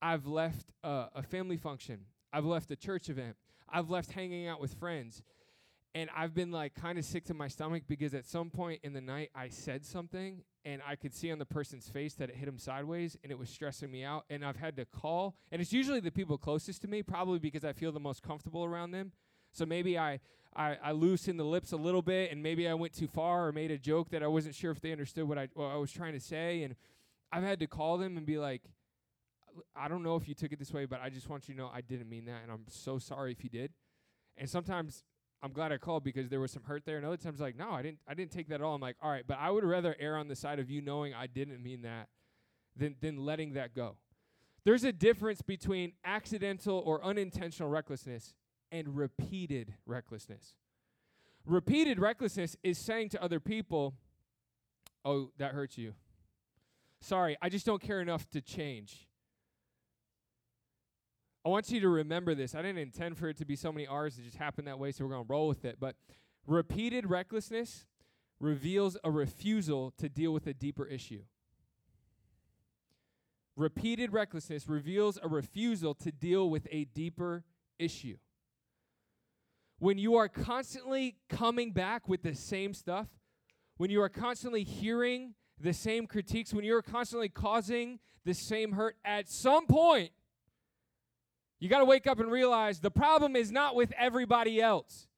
I've 0.00 0.26
left 0.26 0.72
uh, 0.82 1.06
a 1.14 1.22
family 1.22 1.56
function. 1.56 2.00
I've 2.32 2.44
left 2.44 2.70
a 2.70 2.76
church 2.76 3.08
event. 3.08 3.36
I've 3.68 3.90
left 3.90 4.12
hanging 4.12 4.46
out 4.46 4.60
with 4.60 4.74
friends. 4.74 5.22
And 5.94 6.10
I've 6.16 6.34
been 6.34 6.50
like 6.50 6.74
kind 6.74 6.98
of 6.98 7.04
sick 7.04 7.24
to 7.26 7.34
my 7.34 7.46
stomach 7.46 7.84
because 7.86 8.14
at 8.14 8.26
some 8.26 8.50
point 8.50 8.80
in 8.82 8.92
the 8.92 9.00
night 9.00 9.30
I 9.34 9.48
said 9.48 9.86
something 9.86 10.42
and 10.64 10.82
I 10.86 10.96
could 10.96 11.14
see 11.14 11.30
on 11.30 11.38
the 11.38 11.46
person's 11.46 11.88
face 11.88 12.14
that 12.14 12.30
it 12.30 12.36
hit 12.36 12.48
him 12.48 12.58
sideways 12.58 13.16
and 13.22 13.30
it 13.30 13.38
was 13.38 13.48
stressing 13.48 13.90
me 13.90 14.02
out. 14.02 14.24
And 14.28 14.44
I've 14.44 14.56
had 14.56 14.76
to 14.76 14.86
call, 14.86 15.36
and 15.52 15.62
it's 15.62 15.72
usually 15.72 16.00
the 16.00 16.10
people 16.10 16.36
closest 16.38 16.82
to 16.82 16.88
me, 16.88 17.02
probably 17.02 17.38
because 17.38 17.64
I 17.64 17.72
feel 17.72 17.92
the 17.92 18.00
most 18.00 18.22
comfortable 18.22 18.64
around 18.64 18.90
them. 18.90 19.12
So 19.52 19.64
maybe 19.64 19.96
I, 19.96 20.20
I, 20.56 20.76
I 20.82 20.92
loosened 20.92 21.38
the 21.38 21.44
lips 21.44 21.72
a 21.72 21.76
little 21.76 22.02
bit, 22.02 22.32
and 22.32 22.42
maybe 22.42 22.66
I 22.66 22.74
went 22.74 22.92
too 22.92 23.06
far 23.06 23.46
or 23.46 23.52
made 23.52 23.70
a 23.70 23.78
joke 23.78 24.10
that 24.10 24.22
I 24.22 24.26
wasn't 24.26 24.54
sure 24.54 24.72
if 24.72 24.80
they 24.80 24.90
understood 24.90 25.28
what 25.28 25.38
I, 25.38 25.48
what 25.54 25.66
I 25.66 25.76
was 25.76 25.92
trying 25.92 26.14
to 26.14 26.20
say. 26.20 26.64
And 26.64 26.74
I've 27.30 27.44
had 27.44 27.60
to 27.60 27.66
call 27.66 27.98
them 27.98 28.16
and 28.16 28.26
be 28.26 28.38
like, 28.38 28.62
I 29.76 29.86
don't 29.86 30.02
know 30.02 30.16
if 30.16 30.26
you 30.26 30.34
took 30.34 30.52
it 30.52 30.58
this 30.58 30.72
way, 30.72 30.86
but 30.86 31.00
I 31.00 31.10
just 31.10 31.28
want 31.28 31.48
you 31.48 31.54
to 31.54 31.60
know 31.60 31.70
I 31.72 31.82
didn't 31.82 32.08
mean 32.08 32.24
that, 32.24 32.42
and 32.42 32.50
I'm 32.50 32.64
so 32.68 32.98
sorry 32.98 33.30
if 33.30 33.44
you 33.44 33.50
did. 33.50 33.72
And 34.36 34.50
sometimes 34.50 35.04
I'm 35.44 35.52
glad 35.52 35.72
I 35.72 35.76
called 35.76 36.04
because 36.04 36.30
there 36.30 36.40
was 36.40 36.50
some 36.50 36.62
hurt 36.62 36.86
there. 36.86 36.96
And 36.96 37.04
other 37.04 37.18
times, 37.18 37.38
like, 37.38 37.54
no, 37.54 37.70
I 37.70 37.82
didn't. 37.82 37.98
I 38.08 38.14
didn't 38.14 38.32
take 38.32 38.48
that 38.48 38.56
at 38.56 38.62
all. 38.62 38.74
I'm 38.74 38.80
like, 38.80 38.96
all 39.02 39.10
right, 39.10 39.24
but 39.26 39.36
I 39.38 39.50
would 39.50 39.62
rather 39.62 39.94
err 40.00 40.16
on 40.16 40.26
the 40.26 40.34
side 40.34 40.58
of 40.58 40.70
you 40.70 40.80
knowing 40.80 41.12
I 41.12 41.26
didn't 41.26 41.62
mean 41.62 41.82
that, 41.82 42.08
than 42.74 42.96
than 43.02 43.18
letting 43.18 43.52
that 43.52 43.74
go. 43.74 43.96
There's 44.64 44.84
a 44.84 44.92
difference 44.92 45.42
between 45.42 45.92
accidental 46.02 46.82
or 46.86 47.04
unintentional 47.04 47.68
recklessness 47.68 48.32
and 48.72 48.96
repeated 48.96 49.74
recklessness. 49.84 50.54
Repeated 51.44 51.98
recklessness 51.98 52.56
is 52.62 52.78
saying 52.78 53.10
to 53.10 53.22
other 53.22 53.38
people, 53.38 53.92
Oh, 55.04 55.30
that 55.36 55.52
hurts 55.52 55.76
you. 55.76 55.92
Sorry, 57.02 57.36
I 57.42 57.50
just 57.50 57.66
don't 57.66 57.82
care 57.82 58.00
enough 58.00 58.30
to 58.30 58.40
change. 58.40 59.06
I 61.44 61.50
want 61.50 61.70
you 61.70 61.80
to 61.80 61.88
remember 61.88 62.34
this. 62.34 62.54
I 62.54 62.62
didn't 62.62 62.78
intend 62.78 63.18
for 63.18 63.28
it 63.28 63.36
to 63.36 63.44
be 63.44 63.54
so 63.54 63.70
many 63.70 63.86
R's, 63.86 64.18
it 64.18 64.24
just 64.24 64.38
happened 64.38 64.66
that 64.66 64.78
way, 64.78 64.92
so 64.92 65.04
we're 65.04 65.10
going 65.10 65.26
to 65.26 65.30
roll 65.30 65.46
with 65.46 65.64
it. 65.66 65.76
But 65.78 65.96
repeated 66.46 67.08
recklessness 67.10 67.84
reveals 68.40 68.96
a 69.04 69.10
refusal 69.10 69.92
to 69.98 70.08
deal 70.08 70.32
with 70.32 70.46
a 70.46 70.54
deeper 70.54 70.86
issue. 70.86 71.22
Repeated 73.56 74.12
recklessness 74.12 74.68
reveals 74.68 75.18
a 75.22 75.28
refusal 75.28 75.94
to 75.94 76.10
deal 76.10 76.48
with 76.48 76.66
a 76.70 76.86
deeper 76.86 77.44
issue. 77.78 78.16
When 79.78 79.98
you 79.98 80.16
are 80.16 80.28
constantly 80.28 81.16
coming 81.28 81.72
back 81.72 82.08
with 82.08 82.22
the 82.22 82.34
same 82.34 82.72
stuff, 82.72 83.06
when 83.76 83.90
you 83.90 84.00
are 84.00 84.08
constantly 84.08 84.64
hearing 84.64 85.34
the 85.60 85.72
same 85.72 86.06
critiques, 86.06 86.54
when 86.54 86.64
you're 86.64 86.82
constantly 86.82 87.28
causing 87.28 88.00
the 88.24 88.34
same 88.34 88.72
hurt, 88.72 88.96
at 89.04 89.28
some 89.28 89.66
point, 89.66 90.10
you 91.64 91.70
got 91.70 91.78
to 91.78 91.86
wake 91.86 92.06
up 92.06 92.20
and 92.20 92.30
realize 92.30 92.80
the 92.80 92.90
problem 92.90 93.34
is 93.34 93.50
not 93.50 93.74
with 93.74 93.90
everybody 93.96 94.60
else. 94.60 95.08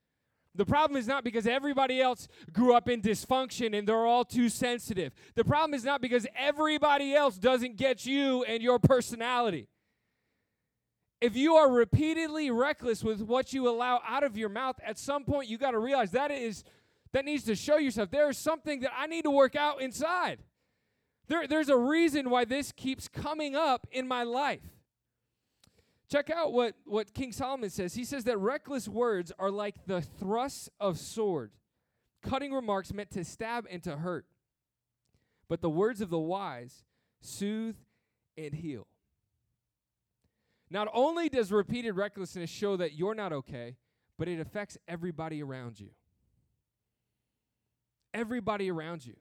The 0.55 0.65
problem 0.65 0.97
is 0.97 1.09
not 1.09 1.25
because 1.25 1.45
everybody 1.45 2.01
else 2.01 2.29
grew 2.53 2.73
up 2.73 2.89
in 2.89 3.03
dysfunction 3.03 3.77
and 3.77 3.87
they're 3.87 4.07
all 4.07 4.25
too 4.25 4.49
sensitive. 4.49 5.13
The 5.35 5.43
problem 5.43 5.75
is 5.75 5.83
not 5.83 6.01
because 6.01 6.25
everybody 6.37 7.17
else 7.17 7.37
doesn't 7.37 7.77
get 7.77 8.07
you 8.07 8.45
and 8.45 8.63
your 8.63 8.79
personality. 8.79 9.67
If 11.21 11.35
you 11.35 11.57
are 11.57 11.69
repeatedly 11.69 12.53
reckless 12.53 13.03
with 13.03 13.23
what 13.23 13.53
you 13.53 13.69
allow 13.69 14.01
out 14.07 14.23
of 14.23 14.37
your 14.37 14.49
mouth, 14.49 14.77
at 14.87 15.01
some 15.01 15.25
point 15.25 15.49
you 15.49 15.59
got 15.59 15.73
to 15.73 15.81
realize 15.81 16.13
that 16.13 16.31
is 16.31 16.63
that 17.11 17.25
needs 17.25 17.43
to 17.43 17.57
show 17.57 17.79
yourself 17.79 18.13
there 18.13 18.31
is 18.31 18.39
something 18.39 18.83
that 18.83 18.93
I 18.97 19.09
need 19.09 19.23
to 19.23 19.33
work 19.33 19.57
out 19.57 19.83
inside. 19.83 20.45
There, 21.27 21.49
there's 21.49 21.71
a 21.71 21.77
reason 21.77 22.31
why 22.31 22.45
this 22.45 22.71
keeps 22.71 23.09
coming 23.09 23.57
up 23.57 23.89
in 23.91 24.07
my 24.07 24.23
life. 24.23 24.76
Check 26.11 26.31
out 26.31 26.53
what, 26.53 26.75
what 26.85 27.13
King 27.15 27.33
Solomon 27.33 27.71
says. 27.71 27.95
He 27.95 28.05
says 28.05 28.25
that 28.25 28.39
reckless 28.39 28.87
words 28.87 29.33
are 29.39 29.51
like 29.51 29.87
the 29.87 30.01
thrusts 30.01 30.69
of 30.79 30.99
sword, 30.99 31.51
cutting 32.23 32.53
remarks 32.53 32.93
meant 32.93 33.11
to 33.13 33.25
stab 33.25 33.67
and 33.71 33.83
to 33.83 33.97
hurt. 33.97 34.27
But 35.49 35.61
the 35.61 35.71
words 35.71 36.01
of 36.01 36.11
the 36.11 36.19
wise 36.19 36.85
soothe 37.21 37.77
and 38.37 38.55
heal. 38.55 38.87
Not 40.71 40.89
only 40.93 41.29
does 41.29 41.53
repeated 41.53 41.93
recklessness 41.93 42.51
show 42.51 42.77
that 42.77 42.95
you're 42.95 43.15
not 43.15 43.33
okay, 43.33 43.77
but 44.19 44.29
it 44.29 44.41
affects 44.41 44.77
everybody 44.89 45.43
around 45.43 45.79
you. 45.79 45.91
Everybody 48.13 48.71
around 48.71 49.07
you. 49.07 49.15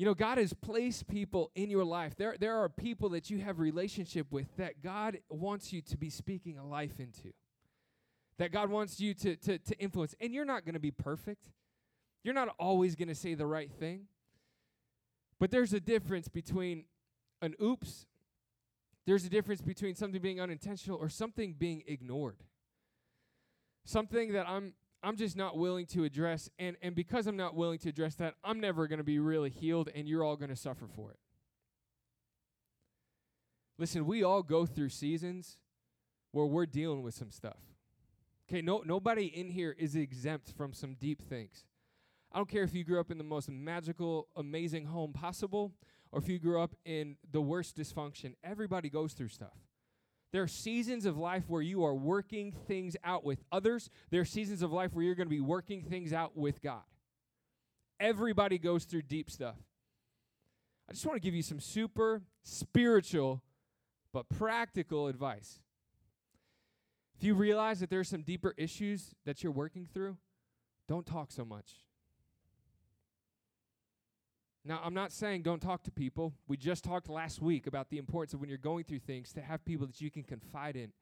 You 0.00 0.06
know, 0.06 0.14
God 0.14 0.38
has 0.38 0.54
placed 0.54 1.08
people 1.08 1.50
in 1.54 1.68
your 1.68 1.84
life. 1.84 2.16
There, 2.16 2.34
there 2.40 2.56
are 2.56 2.70
people 2.70 3.10
that 3.10 3.28
you 3.28 3.40
have 3.40 3.58
relationship 3.58 4.28
with 4.32 4.46
that 4.56 4.82
God 4.82 5.18
wants 5.28 5.74
you 5.74 5.82
to 5.82 5.98
be 5.98 6.08
speaking 6.08 6.56
a 6.56 6.66
life 6.66 6.98
into. 6.98 7.34
That 8.38 8.50
God 8.50 8.70
wants 8.70 8.98
you 8.98 9.12
to, 9.12 9.36
to, 9.36 9.58
to 9.58 9.78
influence. 9.78 10.14
And 10.18 10.32
you're 10.32 10.46
not 10.46 10.64
going 10.64 10.72
to 10.72 10.80
be 10.80 10.90
perfect. 10.90 11.50
You're 12.24 12.32
not 12.32 12.48
always 12.58 12.96
going 12.96 13.08
to 13.08 13.14
say 13.14 13.34
the 13.34 13.44
right 13.44 13.70
thing. 13.70 14.06
But 15.38 15.50
there's 15.50 15.74
a 15.74 15.80
difference 15.80 16.28
between 16.28 16.86
an 17.42 17.54
oops, 17.62 18.06
there's 19.06 19.26
a 19.26 19.30
difference 19.30 19.60
between 19.60 19.94
something 19.94 20.22
being 20.22 20.40
unintentional 20.40 20.96
or 20.96 21.10
something 21.10 21.52
being 21.52 21.82
ignored. 21.86 22.38
Something 23.84 24.32
that 24.32 24.48
I'm 24.48 24.72
I'm 25.02 25.16
just 25.16 25.36
not 25.36 25.56
willing 25.56 25.86
to 25.86 26.04
address. 26.04 26.50
And, 26.58 26.76
and 26.82 26.94
because 26.94 27.26
I'm 27.26 27.36
not 27.36 27.54
willing 27.54 27.78
to 27.80 27.88
address 27.88 28.14
that, 28.16 28.34
I'm 28.44 28.60
never 28.60 28.86
going 28.86 28.98
to 28.98 29.04
be 29.04 29.18
really 29.18 29.50
healed, 29.50 29.88
and 29.94 30.08
you're 30.08 30.24
all 30.24 30.36
going 30.36 30.50
to 30.50 30.56
suffer 30.56 30.86
for 30.94 31.10
it. 31.10 31.18
Listen, 33.78 34.04
we 34.04 34.22
all 34.22 34.42
go 34.42 34.66
through 34.66 34.90
seasons 34.90 35.56
where 36.32 36.46
we're 36.46 36.66
dealing 36.66 37.02
with 37.02 37.14
some 37.14 37.30
stuff. 37.30 37.56
Okay, 38.48 38.60
no, 38.60 38.82
nobody 38.84 39.26
in 39.26 39.48
here 39.48 39.74
is 39.78 39.96
exempt 39.96 40.52
from 40.56 40.72
some 40.74 40.94
deep 40.94 41.22
things. 41.22 41.64
I 42.32 42.38
don't 42.38 42.48
care 42.48 42.62
if 42.62 42.74
you 42.74 42.84
grew 42.84 43.00
up 43.00 43.10
in 43.10 43.18
the 43.18 43.24
most 43.24 43.48
magical, 43.48 44.28
amazing 44.36 44.86
home 44.86 45.12
possible, 45.12 45.72
or 46.12 46.20
if 46.20 46.28
you 46.28 46.38
grew 46.38 46.60
up 46.60 46.74
in 46.84 47.16
the 47.32 47.40
worst 47.40 47.76
dysfunction. 47.76 48.34
Everybody 48.44 48.90
goes 48.90 49.14
through 49.14 49.28
stuff. 49.28 49.56
There 50.32 50.42
are 50.42 50.48
seasons 50.48 51.06
of 51.06 51.16
life 51.16 51.44
where 51.48 51.62
you 51.62 51.84
are 51.84 51.94
working 51.94 52.52
things 52.68 52.96
out 53.02 53.24
with 53.24 53.42
others. 53.50 53.90
There 54.10 54.20
are 54.20 54.26
seasons 54.26 54.62
of 54.62 54.70
life 54.72 54.92
where 54.92 55.04
you're 55.04 55.16
going 55.16 55.26
to 55.26 55.34
be 55.34 55.40
working 55.40 55.82
things 55.82 56.12
out 56.12 56.36
with 56.36 56.62
God. 56.62 56.82
Everybody 57.98 58.58
goes 58.58 58.84
through 58.84 59.02
deep 59.02 59.30
stuff. 59.30 59.56
I 60.88 60.92
just 60.92 61.04
want 61.04 61.16
to 61.16 61.20
give 61.20 61.34
you 61.34 61.42
some 61.42 61.60
super 61.60 62.22
spiritual 62.42 63.42
but 64.12 64.28
practical 64.28 65.08
advice. 65.08 65.60
If 67.16 67.24
you 67.24 67.34
realize 67.34 67.80
that 67.80 67.90
there 67.90 68.00
are 68.00 68.04
some 68.04 68.22
deeper 68.22 68.54
issues 68.56 69.14
that 69.26 69.42
you're 69.42 69.52
working 69.52 69.86
through, 69.92 70.16
don't 70.88 71.06
talk 71.06 71.30
so 71.30 71.44
much. 71.44 71.72
Now, 74.64 74.80
I'm 74.84 74.94
not 74.94 75.12
saying 75.12 75.42
don't 75.42 75.62
talk 75.62 75.82
to 75.84 75.90
people. 75.90 76.34
We 76.46 76.56
just 76.56 76.84
talked 76.84 77.08
last 77.08 77.40
week 77.40 77.66
about 77.66 77.88
the 77.88 77.98
importance 77.98 78.34
of 78.34 78.40
when 78.40 78.48
you're 78.48 78.58
going 78.58 78.84
through 78.84 78.98
things 78.98 79.32
to 79.32 79.40
have 79.40 79.64
people 79.64 79.86
that 79.86 80.00
you 80.00 80.10
can 80.10 80.22
confide 80.22 80.76
in 80.76 80.92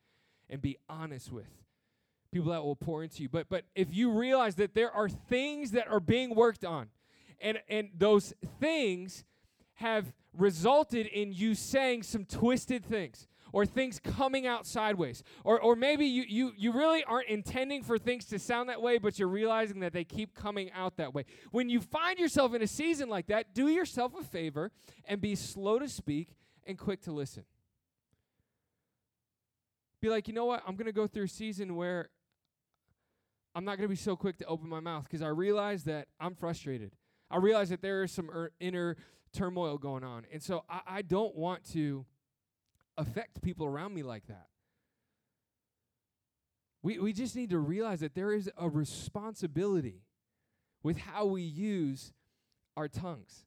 and 0.48 0.62
be 0.62 0.78
honest 0.88 1.32
with. 1.32 1.48
People 2.30 2.52
that 2.52 2.62
will 2.62 2.76
pour 2.76 3.02
into 3.02 3.22
you. 3.22 3.28
But 3.28 3.48
but 3.48 3.64
if 3.74 3.88
you 3.90 4.10
realize 4.10 4.54
that 4.56 4.74
there 4.74 4.92
are 4.92 5.08
things 5.08 5.72
that 5.72 5.88
are 5.88 6.00
being 6.00 6.34
worked 6.34 6.64
on 6.64 6.88
and 7.40 7.58
and 7.68 7.88
those 7.96 8.34
things 8.60 9.24
have 9.74 10.12
resulted 10.36 11.06
in 11.06 11.32
you 11.32 11.54
saying 11.54 12.02
some 12.02 12.24
twisted 12.24 12.84
things 12.84 13.26
or 13.52 13.66
things 13.66 14.00
coming 14.00 14.46
out 14.46 14.66
sideways. 14.66 15.22
Or, 15.44 15.60
or 15.60 15.76
maybe 15.76 16.06
you, 16.06 16.24
you, 16.26 16.52
you 16.56 16.72
really 16.72 17.04
aren't 17.04 17.28
intending 17.28 17.82
for 17.82 17.98
things 17.98 18.24
to 18.26 18.38
sound 18.38 18.68
that 18.68 18.82
way, 18.82 18.98
but 18.98 19.18
you're 19.18 19.28
realizing 19.28 19.80
that 19.80 19.92
they 19.92 20.04
keep 20.04 20.34
coming 20.34 20.70
out 20.72 20.96
that 20.96 21.14
way. 21.14 21.24
When 21.50 21.68
you 21.68 21.80
find 21.80 22.18
yourself 22.18 22.54
in 22.54 22.62
a 22.62 22.66
season 22.66 23.08
like 23.08 23.26
that, 23.28 23.54
do 23.54 23.68
yourself 23.68 24.12
a 24.18 24.22
favor 24.22 24.70
and 25.04 25.20
be 25.20 25.34
slow 25.34 25.78
to 25.78 25.88
speak 25.88 26.34
and 26.66 26.78
quick 26.78 27.02
to 27.02 27.12
listen. 27.12 27.44
Be 30.00 30.08
like, 30.10 30.28
you 30.28 30.34
know 30.34 30.44
what? 30.46 30.62
I'm 30.66 30.76
going 30.76 30.86
to 30.86 30.92
go 30.92 31.06
through 31.06 31.24
a 31.24 31.28
season 31.28 31.74
where 31.74 32.10
I'm 33.54 33.64
not 33.64 33.78
going 33.78 33.84
to 33.84 33.88
be 33.88 33.96
so 33.96 34.14
quick 34.14 34.36
to 34.38 34.44
open 34.44 34.68
my 34.68 34.80
mouth 34.80 35.04
because 35.04 35.22
I 35.22 35.28
realize 35.28 35.84
that 35.84 36.06
I'm 36.20 36.34
frustrated. 36.34 36.92
I 37.30 37.38
realize 37.38 37.70
that 37.70 37.82
there 37.82 38.04
is 38.04 38.12
some 38.12 38.30
er- 38.30 38.52
inner 38.60 38.96
turmoil 39.32 39.78
going 39.78 40.04
on. 40.04 40.24
And 40.32 40.42
so 40.42 40.64
I, 40.68 40.80
I 40.86 41.02
don't 41.02 41.34
want 41.34 41.64
to 41.72 42.06
affect 42.98 43.40
people 43.40 43.64
around 43.64 43.94
me 43.94 44.02
like 44.02 44.26
that. 44.26 44.48
We, 46.82 46.98
we 46.98 47.12
just 47.12 47.34
need 47.34 47.50
to 47.50 47.58
realize 47.58 48.00
that 48.00 48.14
there 48.14 48.32
is 48.32 48.50
a 48.56 48.68
responsibility 48.68 50.02
with 50.82 50.98
how 50.98 51.24
we 51.24 51.42
use 51.42 52.12
our 52.76 52.88
tongues. 52.88 53.44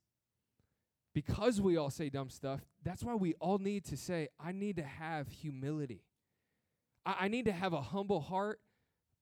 Because 1.14 1.60
we 1.60 1.78
all 1.78 1.90
say 1.90 2.10
dumb 2.10 2.30
stuff, 2.30 2.62
that's 2.84 3.04
why 3.04 3.16
we 3.16 3.34
all 3.36 3.58
need 3.58 3.86
to 3.86 3.98
say, 3.98 4.30
I 4.40 4.54
need 4.54 4.78
to 4.78 4.84
have 4.84 5.28
humility. 5.28 6.06
I, 7.06 7.16
I 7.22 7.28
need 7.28 7.46
to 7.46 7.52
have 7.52 7.74
a 7.74 7.82
humble 7.82 8.22
heart 8.22 8.60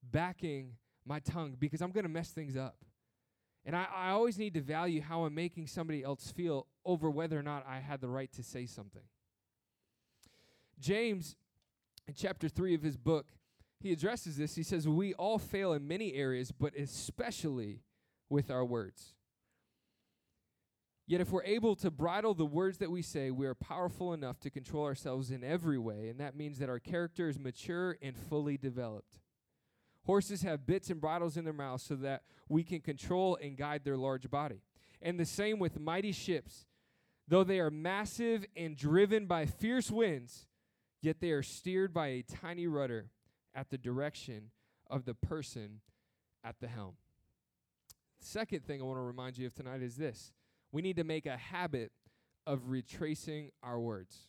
backing 0.04 0.74
my 1.06 1.20
tongue 1.20 1.56
because 1.60 1.82
I'm 1.82 1.92
going 1.92 2.04
to 2.04 2.10
mess 2.10 2.30
things 2.30 2.56
up. 2.56 2.78
And 3.66 3.76
I, 3.76 3.88
I 3.94 4.10
always 4.12 4.38
need 4.38 4.54
to 4.54 4.62
value 4.62 5.02
how 5.02 5.24
I'm 5.24 5.36
making 5.36 5.68
somebody 5.68 6.04
else 6.04 6.32
feel 6.32 6.68
over 6.86 7.10
whether 7.10 7.38
or 7.38 7.44
not 7.44 7.66
I 7.68 7.80
had 7.80 8.02
the 8.02 8.08
right 8.08 8.32
to 8.34 8.44
say 8.44 8.66
something. 8.66 9.04
James, 10.80 11.36
in 12.08 12.14
chapter 12.14 12.50
3 12.50 12.74
of 12.76 12.82
his 12.82 12.98
book, 12.98 13.28
he 13.80 13.92
addresses 13.92 14.38
this. 14.38 14.56
He 14.56 14.64
says, 14.64 14.88
We 14.88 15.14
all 15.14 15.40
fail 15.40 15.74
in 15.74 15.88
many 15.88 16.14
areas, 16.14 16.52
but 16.52 16.76
especially 16.76 17.82
with 18.30 18.52
our 18.52 18.66
words. 18.66 19.14
Yet, 21.08 21.22
if 21.22 21.32
we're 21.32 21.44
able 21.44 21.76
to 21.78 21.90
bridle 21.90 22.36
the 22.36 22.46
words 22.46 22.78
that 22.78 22.92
we 22.92 23.02
say, 23.02 23.32
we 23.32 23.48
are 23.48 23.56
powerful 23.56 24.14
enough 24.14 24.40
to 24.42 24.52
control 24.52 24.86
ourselves 24.86 25.32
in 25.32 25.44
every 25.44 25.80
way, 25.80 26.08
and 26.10 26.20
that 26.20 26.36
means 26.36 26.60
that 26.60 26.70
our 26.70 26.78
character 26.78 27.28
is 27.28 27.40
mature 27.40 27.98
and 28.02 28.16
fully 28.16 28.58
developed. 28.58 29.20
Horses 30.06 30.44
have 30.44 30.68
bits 30.68 30.90
and 30.90 31.02
bridles 31.02 31.36
in 31.36 31.46
their 31.46 31.54
mouths 31.54 31.84
so 31.84 31.96
that 31.96 32.24
we 32.48 32.64
can 32.64 32.82
control 32.82 33.40
and 33.42 33.58
guide 33.58 33.84
their 33.84 33.98
large 33.98 34.30
body. 34.30 34.62
And 35.02 35.20
the 35.20 35.26
same 35.26 35.58
with 35.58 35.80
mighty 35.80 36.12
ships. 36.12 36.66
Though 37.28 37.44
they 37.44 37.60
are 37.60 37.72
massive 37.72 38.46
and 38.56 38.76
driven 38.76 39.26
by 39.26 39.46
fierce 39.46 39.90
winds, 39.90 40.46
yet 41.02 41.20
they 41.20 41.32
are 41.32 41.44
steered 41.44 41.94
by 41.94 42.08
a 42.08 42.24
tiny 42.24 42.68
rudder 42.68 43.10
at 43.54 43.70
the 43.70 43.78
direction 43.78 44.52
of 44.90 45.06
the 45.06 45.14
person 45.14 45.82
at 46.44 46.56
the 46.60 46.68
helm. 46.68 46.96
Second 48.20 48.66
thing 48.66 48.82
I 48.82 48.84
want 48.84 48.98
to 48.98 49.04
remind 49.04 49.38
you 49.38 49.48
of 49.48 49.54
tonight 49.54 49.82
is 49.82 49.96
this 49.96 50.32
we 50.72 50.82
need 50.82 50.98
to 50.98 51.04
make 51.04 51.26
a 51.26 51.38
habit 51.38 51.92
of 52.46 52.70
retracing 52.70 53.52
our 53.64 53.80
words. 53.80 54.28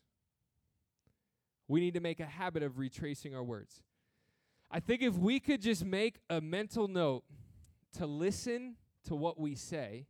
We 1.68 1.80
need 1.80 1.94
to 1.94 2.00
make 2.00 2.20
a 2.20 2.26
habit 2.26 2.62
of 2.62 2.78
retracing 2.78 3.34
our 3.34 3.44
words. 3.44 3.82
I 4.70 4.80
think 4.80 5.02
if 5.02 5.16
we 5.16 5.40
could 5.40 5.60
just 5.60 5.84
make 5.84 6.18
a 6.28 6.40
mental 6.40 6.88
note 6.88 7.24
to 7.98 8.06
listen 8.06 8.76
to 9.04 9.14
what 9.14 9.38
we 9.38 9.54
say, 9.54 10.06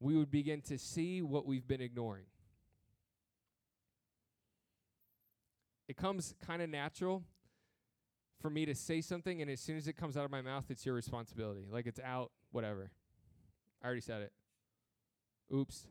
we 0.00 0.16
would 0.16 0.30
begin 0.30 0.60
to 0.62 0.78
see 0.78 1.22
what 1.22 1.46
we've 1.46 1.66
been 1.66 1.80
ignoring. 1.80 2.24
It 5.90 5.96
comes 5.96 6.36
kind 6.46 6.62
of 6.62 6.70
natural 6.70 7.24
for 8.40 8.48
me 8.48 8.64
to 8.64 8.76
say 8.76 9.00
something, 9.00 9.42
and 9.42 9.50
as 9.50 9.58
soon 9.58 9.76
as 9.76 9.88
it 9.88 9.96
comes 9.96 10.16
out 10.16 10.24
of 10.24 10.30
my 10.30 10.40
mouth, 10.40 10.66
it's 10.68 10.86
your 10.86 10.94
responsibility. 10.94 11.66
Like 11.68 11.88
it's 11.88 11.98
out, 11.98 12.30
whatever. 12.52 12.92
I 13.82 13.86
already 13.86 14.00
said 14.00 14.22
it. 14.22 14.32
Oops. 15.52 15.88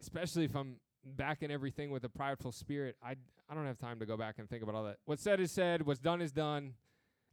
Especially 0.00 0.44
if 0.44 0.54
I'm 0.54 0.76
backing 1.04 1.50
everything 1.50 1.90
with 1.90 2.04
a 2.04 2.08
prideful 2.08 2.52
spirit, 2.52 2.94
I 3.02 3.16
I 3.48 3.56
don't 3.56 3.66
have 3.66 3.78
time 3.78 3.98
to 3.98 4.06
go 4.06 4.16
back 4.16 4.36
and 4.38 4.48
think 4.48 4.62
about 4.62 4.76
all 4.76 4.84
that. 4.84 4.98
What's 5.04 5.24
said 5.24 5.40
is 5.40 5.50
said, 5.50 5.82
what's 5.82 5.98
done 5.98 6.22
is 6.22 6.30
done. 6.30 6.74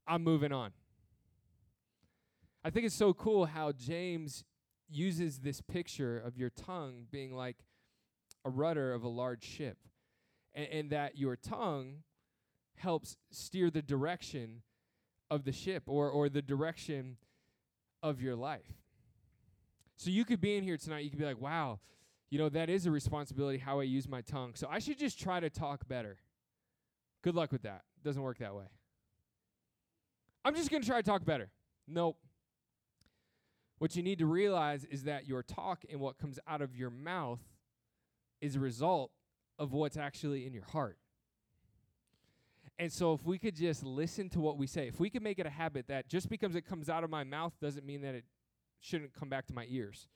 I'm 0.07 0.23
moving 0.23 0.51
on. 0.51 0.71
I 2.63 2.71
think 2.71 2.87
it's 2.87 2.95
so 2.95 3.13
cool 3.13 3.45
how 3.45 3.73
James 3.73 4.43
uses 4.89 5.41
this 5.41 5.61
picture 5.61 6.17
of 6.17 6.35
your 6.35 6.49
tongue 6.49 7.05
being 7.11 7.31
like 7.31 7.57
a 8.47 8.49
rudder 8.49 8.93
of 8.93 9.03
a 9.03 9.09
large 9.09 9.43
ship, 9.43 9.77
and, 10.55 10.67
and 10.67 10.89
that 10.91 11.17
your 11.17 11.35
tongue 11.35 12.03
helps 12.75 13.17
steer 13.29 13.69
the 13.69 13.81
direction 13.81 14.61
of 15.29 15.43
the 15.43 15.51
ship 15.51 15.83
or, 15.85 16.09
or 16.09 16.29
the 16.29 16.41
direction 16.41 17.17
of 18.01 18.21
your 18.21 18.35
life. 18.35 18.73
So 19.97 20.09
you 20.09 20.23
could 20.23 20.39
be 20.39 20.55
in 20.55 20.63
here 20.63 20.77
tonight, 20.77 21.03
you 21.03 21.09
could 21.09 21.19
be 21.19 21.25
like, 21.25 21.41
wow, 21.41 21.79
you 22.29 22.37
know, 22.37 22.49
that 22.49 22.69
is 22.69 22.85
a 22.85 22.91
responsibility 22.91 23.57
how 23.57 23.79
I 23.79 23.83
use 23.83 24.07
my 24.07 24.21
tongue. 24.21 24.53
So 24.55 24.67
I 24.69 24.79
should 24.79 24.97
just 24.97 25.19
try 25.19 25.39
to 25.39 25.49
talk 25.49 25.87
better. 25.87 26.17
Good 27.23 27.35
luck 27.35 27.51
with 27.51 27.63
that. 27.63 27.81
Doesn't 28.03 28.21
work 28.21 28.37
that 28.39 28.55
way. 28.55 28.65
I'm 30.45 30.55
just 30.55 30.69
going 30.69 30.81
to 30.81 30.87
try 30.87 31.01
to 31.01 31.03
talk 31.03 31.25
better. 31.25 31.49
Nope. 31.87 32.17
What 33.79 33.95
you 33.95 34.03
need 34.03 34.19
to 34.19 34.25
realize 34.25 34.85
is 34.85 35.03
that 35.03 35.27
your 35.27 35.43
talk 35.43 35.83
and 35.89 35.99
what 35.99 36.17
comes 36.17 36.39
out 36.47 36.61
of 36.61 36.75
your 36.75 36.89
mouth 36.89 37.41
is 38.41 38.55
a 38.55 38.59
result 38.59 39.11
of 39.59 39.73
what's 39.73 39.97
actually 39.97 40.45
in 40.45 40.53
your 40.53 40.65
heart. 40.65 40.97
And 42.79 42.91
so, 42.91 43.13
if 43.13 43.25
we 43.25 43.39
could 43.39 43.55
just 43.55 43.83
listen 43.83 44.29
to 44.29 44.39
what 44.39 44.57
we 44.57 44.67
say, 44.67 44.87
if 44.87 44.99
we 44.99 45.09
could 45.09 45.23
make 45.23 45.39
it 45.39 45.47
a 45.47 45.49
habit 45.51 45.87
that 45.87 46.07
just 46.07 46.29
because 46.29 46.55
it 46.55 46.61
comes 46.61 46.89
out 46.89 47.03
of 47.03 47.09
my 47.09 47.23
mouth 47.23 47.53
doesn't 47.59 47.85
mean 47.85 48.01
that 48.01 48.13
it 48.13 48.25
shouldn't 48.79 49.13
come 49.13 49.29
back 49.29 49.47
to 49.47 49.53
my 49.53 49.65
ears, 49.69 50.07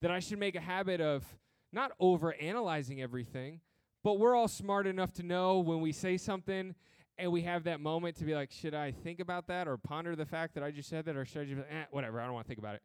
that 0.00 0.10
I 0.10 0.20
should 0.20 0.38
make 0.38 0.56
a 0.56 0.60
habit 0.60 1.00
of 1.00 1.24
not 1.70 1.92
over 2.00 2.34
analyzing 2.34 3.02
everything, 3.02 3.60
but 4.02 4.18
we're 4.18 4.34
all 4.34 4.48
smart 4.48 4.86
enough 4.86 5.12
to 5.14 5.22
know 5.22 5.58
when 5.58 5.80
we 5.80 5.92
say 5.92 6.16
something 6.16 6.74
and 7.18 7.30
we 7.30 7.42
have 7.42 7.64
that 7.64 7.80
moment 7.80 8.16
to 8.16 8.24
be 8.24 8.34
like, 8.34 8.50
should 8.50 8.74
I 8.74 8.90
think 8.90 9.20
about 9.20 9.46
that 9.48 9.68
or 9.68 9.76
ponder 9.76 10.16
the 10.16 10.26
fact 10.26 10.54
that 10.54 10.64
I 10.64 10.70
just 10.70 10.88
said 10.88 11.04
that, 11.04 11.16
or 11.16 11.24
should 11.24 11.42
I 11.42 11.44
just, 11.44 11.60
eh, 11.70 11.84
whatever, 11.90 12.20
I 12.20 12.24
don't 12.24 12.34
want 12.34 12.46
to 12.46 12.48
think 12.48 12.58
about 12.58 12.74
it. 12.74 12.82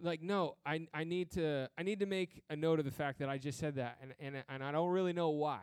Like, 0.00 0.22
no, 0.22 0.56
I 0.64 0.86
I 0.94 1.04
need 1.04 1.30
to 1.32 1.68
I 1.76 1.82
need 1.82 2.00
to 2.00 2.06
make 2.06 2.42
a 2.48 2.56
note 2.56 2.78
of 2.78 2.84
the 2.84 2.90
fact 2.90 3.18
that 3.18 3.28
I 3.28 3.38
just 3.38 3.58
said 3.58 3.76
that, 3.76 3.98
and 4.02 4.14
and 4.18 4.44
and 4.48 4.64
I 4.64 4.72
don't 4.72 4.90
really 4.90 5.12
know 5.12 5.30
why. 5.30 5.60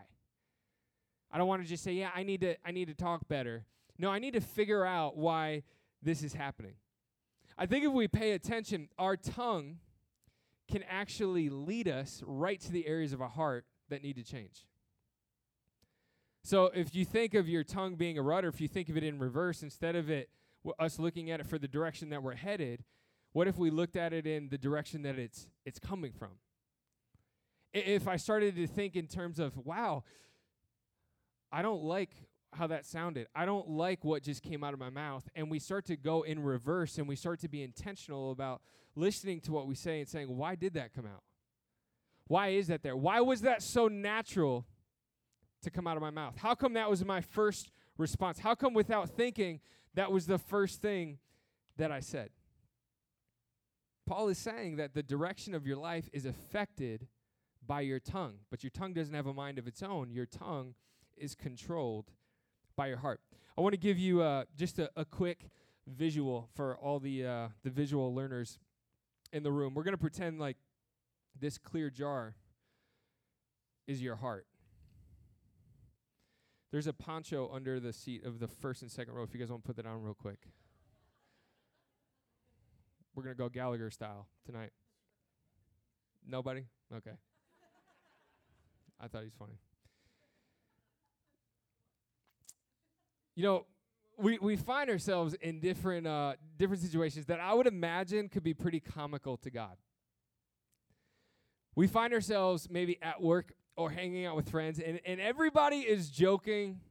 I 1.32 1.38
don't 1.38 1.48
want 1.48 1.62
to 1.62 1.68
just 1.68 1.84
say, 1.84 1.94
yeah, 1.94 2.10
I 2.16 2.24
need 2.24 2.42
to 2.42 2.56
I 2.66 2.72
need 2.72 2.88
to 2.88 2.94
talk 2.94 3.28
better. 3.28 3.66
No, 3.98 4.10
I 4.10 4.20
need 4.20 4.34
to 4.34 4.42
figure 4.42 4.86
out 4.86 5.18
why 5.18 5.64
this 6.02 6.24
is 6.24 6.34
happening. 6.34 6.76
I 7.58 7.66
think 7.66 7.86
if 7.86 7.92
we 7.92 8.08
pay 8.08 8.32
attention, 8.32 8.88
our 8.98 9.18
tongue 9.18 9.80
can 10.70 10.84
actually 10.90 11.50
lead 11.50 11.88
us 11.88 12.24
right 12.26 12.60
to 12.62 12.72
the 12.72 12.88
areas 12.88 13.12
of 13.12 13.22
our 13.22 13.30
heart 13.30 13.66
that 13.90 14.02
need 14.04 14.16
to 14.16 14.24
change. 14.24 14.66
So 16.44 16.72
if 16.74 16.96
you 16.96 17.04
think 17.04 17.34
of 17.34 17.50
your 17.50 17.64
tongue 17.64 17.96
being 17.96 18.18
a 18.18 18.22
rudder, 18.22 18.48
if 18.48 18.62
you 18.62 18.68
think 18.68 18.88
of 18.88 18.96
it 18.96 19.04
in 19.04 19.20
reverse, 19.20 19.62
instead 19.62 19.96
of 19.96 20.10
it 20.10 20.30
us 20.78 21.00
looking 21.00 21.32
at 21.32 21.40
it 21.40 21.48
for 21.48 21.58
the 21.58 21.68
direction 21.68 22.10
that 22.10 22.22
we're 22.22 22.36
headed, 22.36 22.84
what 23.34 23.48
if 23.48 23.58
we 23.58 23.70
looked 23.70 23.96
at 23.96 24.14
it 24.14 24.26
in 24.26 24.50
the 24.50 24.58
direction 24.58 25.04
that 25.04 25.20
it's 25.20 25.48
it's 25.66 25.80
coming 25.80 26.12
from? 26.12 26.32
If 27.74 28.08
I 28.08 28.16
started 28.16 28.56
to 28.56 28.66
think 28.66 28.96
in 28.96 29.08
terms 29.08 29.40
of, 29.40 29.56
wow, 29.58 30.04
I 31.52 31.62
don't 31.62 31.84
like 31.84 32.10
how 32.54 32.68
that 32.68 32.86
sounded. 32.86 33.28
I 33.36 33.46
don't 33.46 33.70
like 33.70 34.04
what 34.04 34.24
just 34.24 34.42
came 34.42 34.64
out 34.64 34.74
of 34.74 34.80
my 34.80 34.90
mouth. 34.90 35.28
And 35.36 35.52
we 35.52 35.60
start 35.60 35.86
to 35.86 35.96
go 35.96 36.24
in 36.24 36.42
reverse 36.42 36.98
and 36.98 37.08
we 37.08 37.16
start 37.16 37.40
to 37.42 37.48
be 37.48 37.62
intentional 37.62 38.32
about 38.32 38.62
listening 38.96 39.40
to 39.42 39.52
what 39.52 39.68
we 39.68 39.76
say 39.76 40.00
and 40.00 40.08
saying, 40.08 40.36
why 40.36 40.56
did 40.56 40.74
that 40.74 40.94
come 40.94 41.06
out? 41.06 41.24
Why 42.28 42.50
is 42.50 42.68
that 42.68 42.84
there? 42.84 42.96
Why 42.96 43.22
was 43.22 43.42
that 43.42 43.62
so 43.62 43.88
natural 43.88 44.66
to 45.64 45.70
come 45.70 45.88
out 45.88 45.98
of 45.98 46.02
my 46.02 46.10
mouth? 46.10 46.38
How 46.38 46.56
come 46.56 46.74
that 46.74 46.90
was 46.90 47.04
my 47.04 47.22
first 47.22 47.72
response? 47.98 48.40
How 48.40 48.56
come 48.56 48.74
without 48.74 49.10
thinking 49.10 49.60
that 49.96 50.12
was 50.12 50.26
the 50.26 50.38
first 50.38 50.82
thing 50.82 51.18
that 51.78 51.92
I 51.92 52.00
said? 52.00 52.30
Paul 54.10 54.30
is 54.30 54.40
saying 54.40 54.78
that 54.78 54.96
the 54.96 55.04
direction 55.04 55.54
of 55.54 55.68
your 55.68 55.78
life 55.78 56.10
is 56.12 56.26
affected 56.26 57.06
by 57.64 57.82
your 57.82 58.00
tongue, 58.00 58.40
but 58.50 58.64
your 58.64 58.72
tongue 58.72 58.92
doesn't 58.92 59.14
have 59.14 59.28
a 59.28 59.34
mind 59.36 59.60
of 59.60 59.68
its 59.68 59.84
own. 59.84 60.10
Your 60.12 60.26
tongue 60.26 60.74
is 61.16 61.36
controlled 61.36 62.10
by 62.76 62.88
your 62.88 62.98
heart. 62.98 63.22
I 63.56 63.62
want 63.62 63.74
to 63.74 63.80
give 63.80 64.00
you 64.00 64.24
uh, 64.24 64.46
just 64.58 64.80
a, 64.80 64.90
a, 64.96 65.06
quick 65.06 65.52
visual 65.86 66.50
for 66.56 66.76
all 66.78 67.00
the 67.00 67.24
uh, 67.24 67.48
the 67.64 67.70
visual 67.70 68.16
learners 68.16 68.58
in 69.32 69.44
the 69.44 69.52
room. 69.52 69.76
We're 69.76 69.84
going 69.84 69.94
to 69.94 70.00
pretend 70.00 70.40
like 70.40 70.58
this 71.40 71.60
clear 71.60 71.92
jar 71.92 72.34
is 73.86 74.02
your 74.02 74.16
heart. 74.16 74.48
There's 76.72 76.88
a 76.88 76.94
poncho 76.94 77.52
under 77.54 77.80
the 77.80 77.94
seat 77.94 78.26
of 78.26 78.40
the 78.40 78.48
first 78.48 78.82
and 78.82 78.90
second 78.90 79.14
row. 79.14 79.22
If 79.22 79.36
you 79.36 79.40
guys 79.40 79.52
want 79.52 79.62
to 79.62 79.68
put 79.68 79.76
that 79.76 79.86
on 79.86 80.02
real 80.02 80.16
quick, 80.16 80.48
we're 83.16 83.24
to 83.24 83.34
go 83.36 83.50
Gallagher 83.50 83.90
style 83.90 84.28
tonight. 84.46 84.72
Nobody? 86.26 86.66
Okay. 86.96 87.18
I 89.00 89.08
thought 89.08 89.22
he 89.22 89.26
was 89.26 89.34
funny. 89.38 89.60
you 93.40 93.46
know, 93.46 93.66
we, 94.18 94.38
we 94.40 94.58
find 94.58 94.90
ourselves 94.90 95.34
in 95.36 95.62
different 95.62 96.06
uh, 96.06 96.34
different 96.58 96.82
situations 96.82 97.26
that 97.28 97.40
I 97.40 97.54
would 97.54 97.68
imagine 97.68 98.28
could 98.28 98.44
be 98.44 98.54
pretty 98.54 98.82
comical 98.82 99.38
to 99.38 99.50
God. 99.50 99.78
We 101.74 101.88
find 101.88 102.14
ourselves 102.14 102.68
maybe 102.70 103.00
at 103.02 103.22
work 103.22 103.54
or 103.78 103.90
hanging 103.92 104.26
out 104.26 104.36
with 104.36 104.50
friends, 104.50 104.82
and, 104.82 105.00
and 105.06 105.22
everybody 105.22 105.78
is 105.78 106.10
joking 106.10 106.82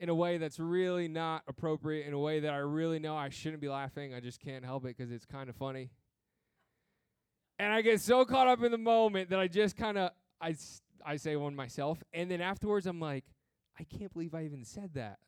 in 0.00 0.08
a 0.08 0.14
way 0.14 0.38
that's 0.38 0.58
really 0.58 1.08
not 1.08 1.42
appropriate, 1.46 2.06
in 2.06 2.12
a 2.12 2.18
way 2.18 2.40
that 2.40 2.52
I 2.52 2.58
really 2.58 2.98
know 2.98 3.16
I 3.16 3.28
shouldn't 3.28 3.60
be 3.60 3.68
laughing. 3.68 4.14
I 4.14 4.20
just 4.20 4.40
can't 4.40 4.64
help 4.64 4.84
it 4.84 4.96
because 4.96 5.12
it's 5.12 5.26
kind 5.26 5.48
of 5.48 5.56
funny. 5.56 5.90
And 7.58 7.72
I 7.72 7.82
get 7.82 8.00
so 8.00 8.24
caught 8.24 8.48
up 8.48 8.62
in 8.62 8.72
the 8.72 8.78
moment 8.78 9.30
that 9.30 9.38
I 9.38 9.46
just 9.46 9.76
kind 9.76 9.96
of 9.96 10.10
I, 10.40 10.56
I 11.04 11.16
say 11.16 11.36
one 11.36 11.54
myself, 11.54 12.02
and 12.12 12.30
then 12.30 12.40
afterwards 12.40 12.86
I'm 12.86 12.98
like, 12.98 13.24
I 13.78 13.84
can't 13.84 14.12
believe 14.12 14.34
I 14.34 14.44
even 14.44 14.64
said 14.64 14.94
that. 14.94 15.18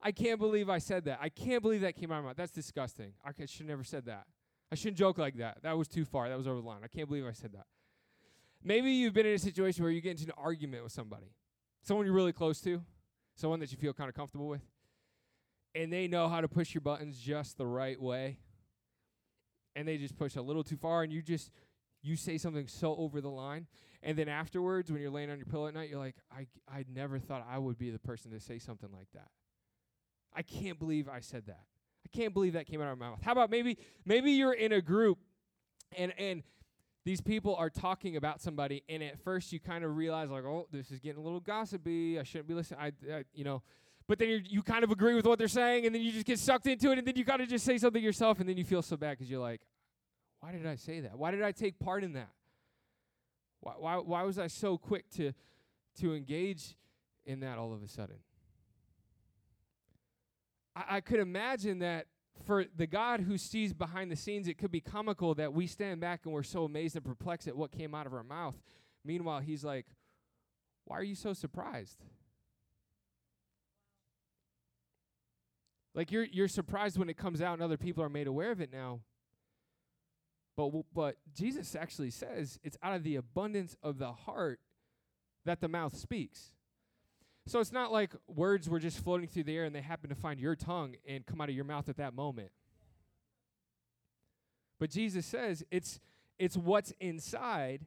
I 0.00 0.12
can't 0.12 0.38
believe 0.38 0.68
I 0.70 0.78
said 0.78 1.06
that. 1.06 1.18
I 1.20 1.28
can't 1.28 1.62
believe 1.62 1.80
that 1.80 1.96
came 1.96 2.12
out 2.12 2.18
of 2.18 2.24
my 2.24 2.28
mouth. 2.30 2.36
That's 2.36 2.52
disgusting. 2.52 3.12
I 3.24 3.30
should 3.30 3.60
have 3.60 3.66
never 3.66 3.82
said 3.82 4.06
that. 4.06 4.24
I 4.70 4.74
shouldn't 4.74 4.98
joke 4.98 5.18
like 5.18 5.38
that. 5.38 5.58
That 5.62 5.76
was 5.76 5.88
too 5.88 6.04
far. 6.04 6.28
That 6.28 6.36
was 6.36 6.46
over 6.46 6.60
the 6.60 6.66
line. 6.66 6.80
I 6.84 6.88
can't 6.88 7.08
believe 7.08 7.26
I 7.26 7.32
said 7.32 7.52
that. 7.52 7.66
Maybe 8.62 8.90
you've 8.90 9.14
been 9.14 9.26
in 9.26 9.34
a 9.34 9.38
situation 9.38 9.84
where 9.84 9.92
you 9.92 10.00
get 10.00 10.12
into 10.12 10.24
an 10.24 10.32
argument 10.36 10.82
with 10.82 10.92
somebody, 10.92 11.32
someone 11.82 12.04
you're 12.04 12.14
really 12.14 12.32
close 12.32 12.60
to, 12.62 12.82
someone 13.36 13.60
that 13.60 13.70
you 13.70 13.78
feel 13.78 13.92
kind 13.92 14.08
of 14.08 14.14
comfortable 14.14 14.48
with, 14.48 14.62
and 15.74 15.92
they 15.92 16.08
know 16.08 16.28
how 16.28 16.40
to 16.40 16.48
push 16.48 16.74
your 16.74 16.80
buttons 16.80 17.18
just 17.18 17.56
the 17.58 17.66
right 17.66 18.00
way, 18.00 18.38
and 19.76 19.86
they 19.86 19.98
just 19.98 20.16
push 20.16 20.34
a 20.36 20.42
little 20.42 20.64
too 20.64 20.76
far, 20.76 21.02
and 21.02 21.12
you 21.12 21.22
just 21.22 21.52
you 22.02 22.16
say 22.16 22.38
something 22.38 22.66
so 22.66 22.96
over 22.96 23.20
the 23.20 23.30
line, 23.30 23.66
and 24.02 24.18
then 24.18 24.28
afterwards, 24.28 24.90
when 24.90 25.00
you're 25.00 25.10
laying 25.10 25.30
on 25.30 25.36
your 25.38 25.46
pillow 25.46 25.66
at 25.66 25.74
night, 25.74 25.88
you're 25.88 25.98
like, 25.98 26.16
I 26.30 26.46
I 26.68 26.84
never 26.92 27.18
thought 27.18 27.46
I 27.48 27.58
would 27.58 27.78
be 27.78 27.90
the 27.90 27.98
person 27.98 28.30
to 28.32 28.40
say 28.40 28.58
something 28.58 28.90
like 28.92 29.08
that. 29.14 29.28
I 30.34 30.42
can't 30.42 30.78
believe 30.78 31.08
I 31.08 31.20
said 31.20 31.46
that. 31.46 31.64
I 32.04 32.16
can't 32.16 32.32
believe 32.32 32.52
that 32.52 32.66
came 32.66 32.80
out 32.80 32.92
of 32.92 32.98
my 32.98 33.08
mouth. 33.10 33.20
How 33.22 33.32
about 33.32 33.50
maybe 33.50 33.78
maybe 34.04 34.32
you're 34.32 34.52
in 34.52 34.72
a 34.72 34.80
group 34.80 35.18
and 35.96 36.12
and 36.18 36.42
these 37.06 37.20
people 37.20 37.54
are 37.54 37.70
talking 37.70 38.16
about 38.16 38.40
somebody 38.40 38.82
and 38.88 39.00
at 39.00 39.16
first 39.20 39.52
you 39.52 39.60
kind 39.60 39.84
of 39.84 39.96
realize 39.96 40.28
like, 40.28 40.42
"Oh, 40.42 40.66
this 40.72 40.90
is 40.90 40.98
getting 40.98 41.18
a 41.18 41.22
little 41.22 41.38
gossipy. 41.38 42.18
I 42.18 42.24
shouldn't 42.24 42.48
be 42.48 42.54
listening." 42.54 42.80
I, 42.80 43.14
I 43.14 43.24
you 43.32 43.44
know, 43.44 43.62
but 44.08 44.18
then 44.18 44.42
you 44.44 44.60
kind 44.60 44.82
of 44.82 44.90
agree 44.90 45.14
with 45.14 45.24
what 45.24 45.38
they're 45.38 45.46
saying 45.46 45.86
and 45.86 45.94
then 45.94 46.02
you 46.02 46.10
just 46.10 46.26
get 46.26 46.40
sucked 46.40 46.66
into 46.66 46.90
it 46.90 46.98
and 46.98 47.06
then 47.06 47.14
you 47.14 47.22
got 47.22 47.36
to 47.36 47.46
just 47.46 47.64
say 47.64 47.78
something 47.78 48.02
yourself 48.02 48.40
and 48.40 48.48
then 48.48 48.56
you 48.56 48.64
feel 48.64 48.82
so 48.82 48.96
bad 48.96 49.16
cuz 49.18 49.30
you're 49.30 49.40
like, 49.40 49.60
"Why 50.40 50.50
did 50.50 50.66
I 50.66 50.74
say 50.74 50.98
that? 50.98 51.16
Why 51.16 51.30
did 51.30 51.42
I 51.42 51.52
take 51.52 51.78
part 51.78 52.02
in 52.02 52.14
that? 52.14 52.32
Why 53.60 53.74
why 53.78 53.96
why 53.98 54.22
was 54.24 54.36
I 54.36 54.48
so 54.48 54.76
quick 54.76 55.08
to 55.10 55.32
to 56.00 56.12
engage 56.12 56.76
in 57.24 57.38
that 57.38 57.56
all 57.56 57.72
of 57.72 57.84
a 57.84 57.88
sudden?" 57.88 58.18
I, 60.74 60.96
I 60.96 61.00
could 61.02 61.20
imagine 61.20 61.78
that 61.78 62.08
for 62.44 62.64
the 62.76 62.86
God 62.86 63.20
who 63.20 63.38
sees 63.38 63.72
behind 63.72 64.10
the 64.10 64.16
scenes, 64.16 64.48
it 64.48 64.58
could 64.58 64.70
be 64.70 64.80
comical 64.80 65.34
that 65.34 65.52
we 65.52 65.66
stand 65.66 66.00
back 66.00 66.20
and 66.24 66.32
we're 66.32 66.42
so 66.42 66.64
amazed 66.64 66.96
and 66.96 67.04
perplexed 67.04 67.48
at 67.48 67.56
what 67.56 67.72
came 67.72 67.94
out 67.94 68.06
of 68.06 68.14
our 68.14 68.22
mouth. 68.22 68.56
Meanwhile, 69.04 69.40
he's 69.40 69.64
like, 69.64 69.86
Why 70.84 70.98
are 70.98 71.04
you 71.04 71.14
so 71.14 71.32
surprised? 71.32 72.02
Like 75.96 76.12
you're 76.12 76.24
you're 76.24 76.46
surprised 76.46 76.98
when 76.98 77.08
it 77.08 77.16
comes 77.16 77.40
out 77.40 77.54
and 77.54 77.62
other 77.62 77.78
people 77.78 78.04
are 78.04 78.10
made 78.10 78.26
aware 78.26 78.52
of 78.52 78.60
it 78.60 78.70
now. 78.70 79.00
But 80.56 80.70
but 80.94 81.16
Jesus 81.34 81.74
actually 81.74 82.10
says 82.10 82.60
it's 82.62 82.76
out 82.82 82.94
of 82.94 83.02
the 83.02 83.16
abundance 83.16 83.76
of 83.82 83.98
the 83.98 84.12
heart 84.12 84.60
that 85.46 85.60
the 85.60 85.68
mouth 85.68 85.96
speaks. 85.96 86.52
So 87.48 87.60
it's 87.60 87.72
not 87.72 87.92
like 87.92 88.10
words 88.26 88.68
were 88.68 88.80
just 88.80 88.98
floating 88.98 89.28
through 89.28 89.44
the 89.44 89.56
air 89.56 89.64
and 89.64 89.74
they 89.74 89.80
happen 89.80 90.10
to 90.10 90.16
find 90.16 90.40
your 90.40 90.56
tongue 90.56 90.96
and 91.08 91.24
come 91.24 91.40
out 91.40 91.48
of 91.48 91.54
your 91.54 91.64
mouth 91.64 91.88
at 91.88 91.96
that 91.98 92.12
moment. 92.12 92.50
But 94.80 94.90
Jesus 94.90 95.24
says 95.24 95.64
it's 95.70 96.00
it's 96.38 96.56
what's 96.56 96.92
inside 97.00 97.86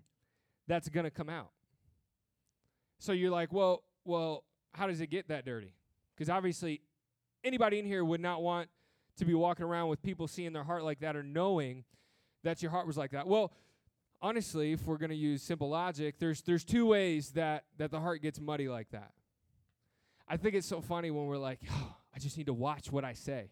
that's 0.67 0.87
going 0.89 1.03
to 1.03 1.11
come 1.11 1.29
out. 1.29 1.51
So 2.99 3.11
you're 3.11 3.29
like, 3.31 3.53
"Well, 3.53 3.83
well, 4.05 4.43
how 4.73 4.87
does 4.87 5.01
it 5.01 5.07
get 5.07 5.27
that 5.27 5.45
dirty?" 5.45 5.73
Cuz 6.17 6.29
obviously 6.29 6.81
anybody 7.43 7.79
in 7.79 7.85
here 7.85 8.03
would 8.03 8.21
not 8.21 8.41
want 8.41 8.69
to 9.17 9.25
be 9.25 9.33
walking 9.33 9.65
around 9.65 9.89
with 9.89 10.01
people 10.01 10.27
seeing 10.27 10.53
their 10.53 10.63
heart 10.63 10.83
like 10.83 10.99
that 11.01 11.17
or 11.17 11.23
knowing 11.23 11.83
that 12.43 12.61
your 12.61 12.71
heart 12.71 12.87
was 12.87 12.97
like 12.97 13.11
that. 13.11 13.27
Well, 13.27 13.51
honestly, 14.21 14.71
if 14.71 14.85
we're 14.85 14.97
going 14.97 15.09
to 15.09 15.15
use 15.15 15.43
simple 15.43 15.69
logic, 15.69 16.15
there's 16.17 16.41
there's 16.43 16.63
two 16.63 16.85
ways 16.85 17.31
that 17.31 17.65
that 17.77 17.91
the 17.91 17.99
heart 17.99 18.21
gets 18.21 18.39
muddy 18.39 18.69
like 18.69 18.89
that. 18.91 19.11
I 20.29 20.37
think 20.37 20.53
it's 20.53 20.67
so 20.67 20.79
funny 20.79 21.09
when 21.09 21.25
we're 21.25 21.37
like, 21.37 21.59
oh, 21.71 21.95
I 22.15 22.19
just 22.19 22.37
need 22.37 22.45
to 22.45 22.53
watch 22.53 22.91
what 22.91 23.03
I 23.03 23.13
say. 23.13 23.49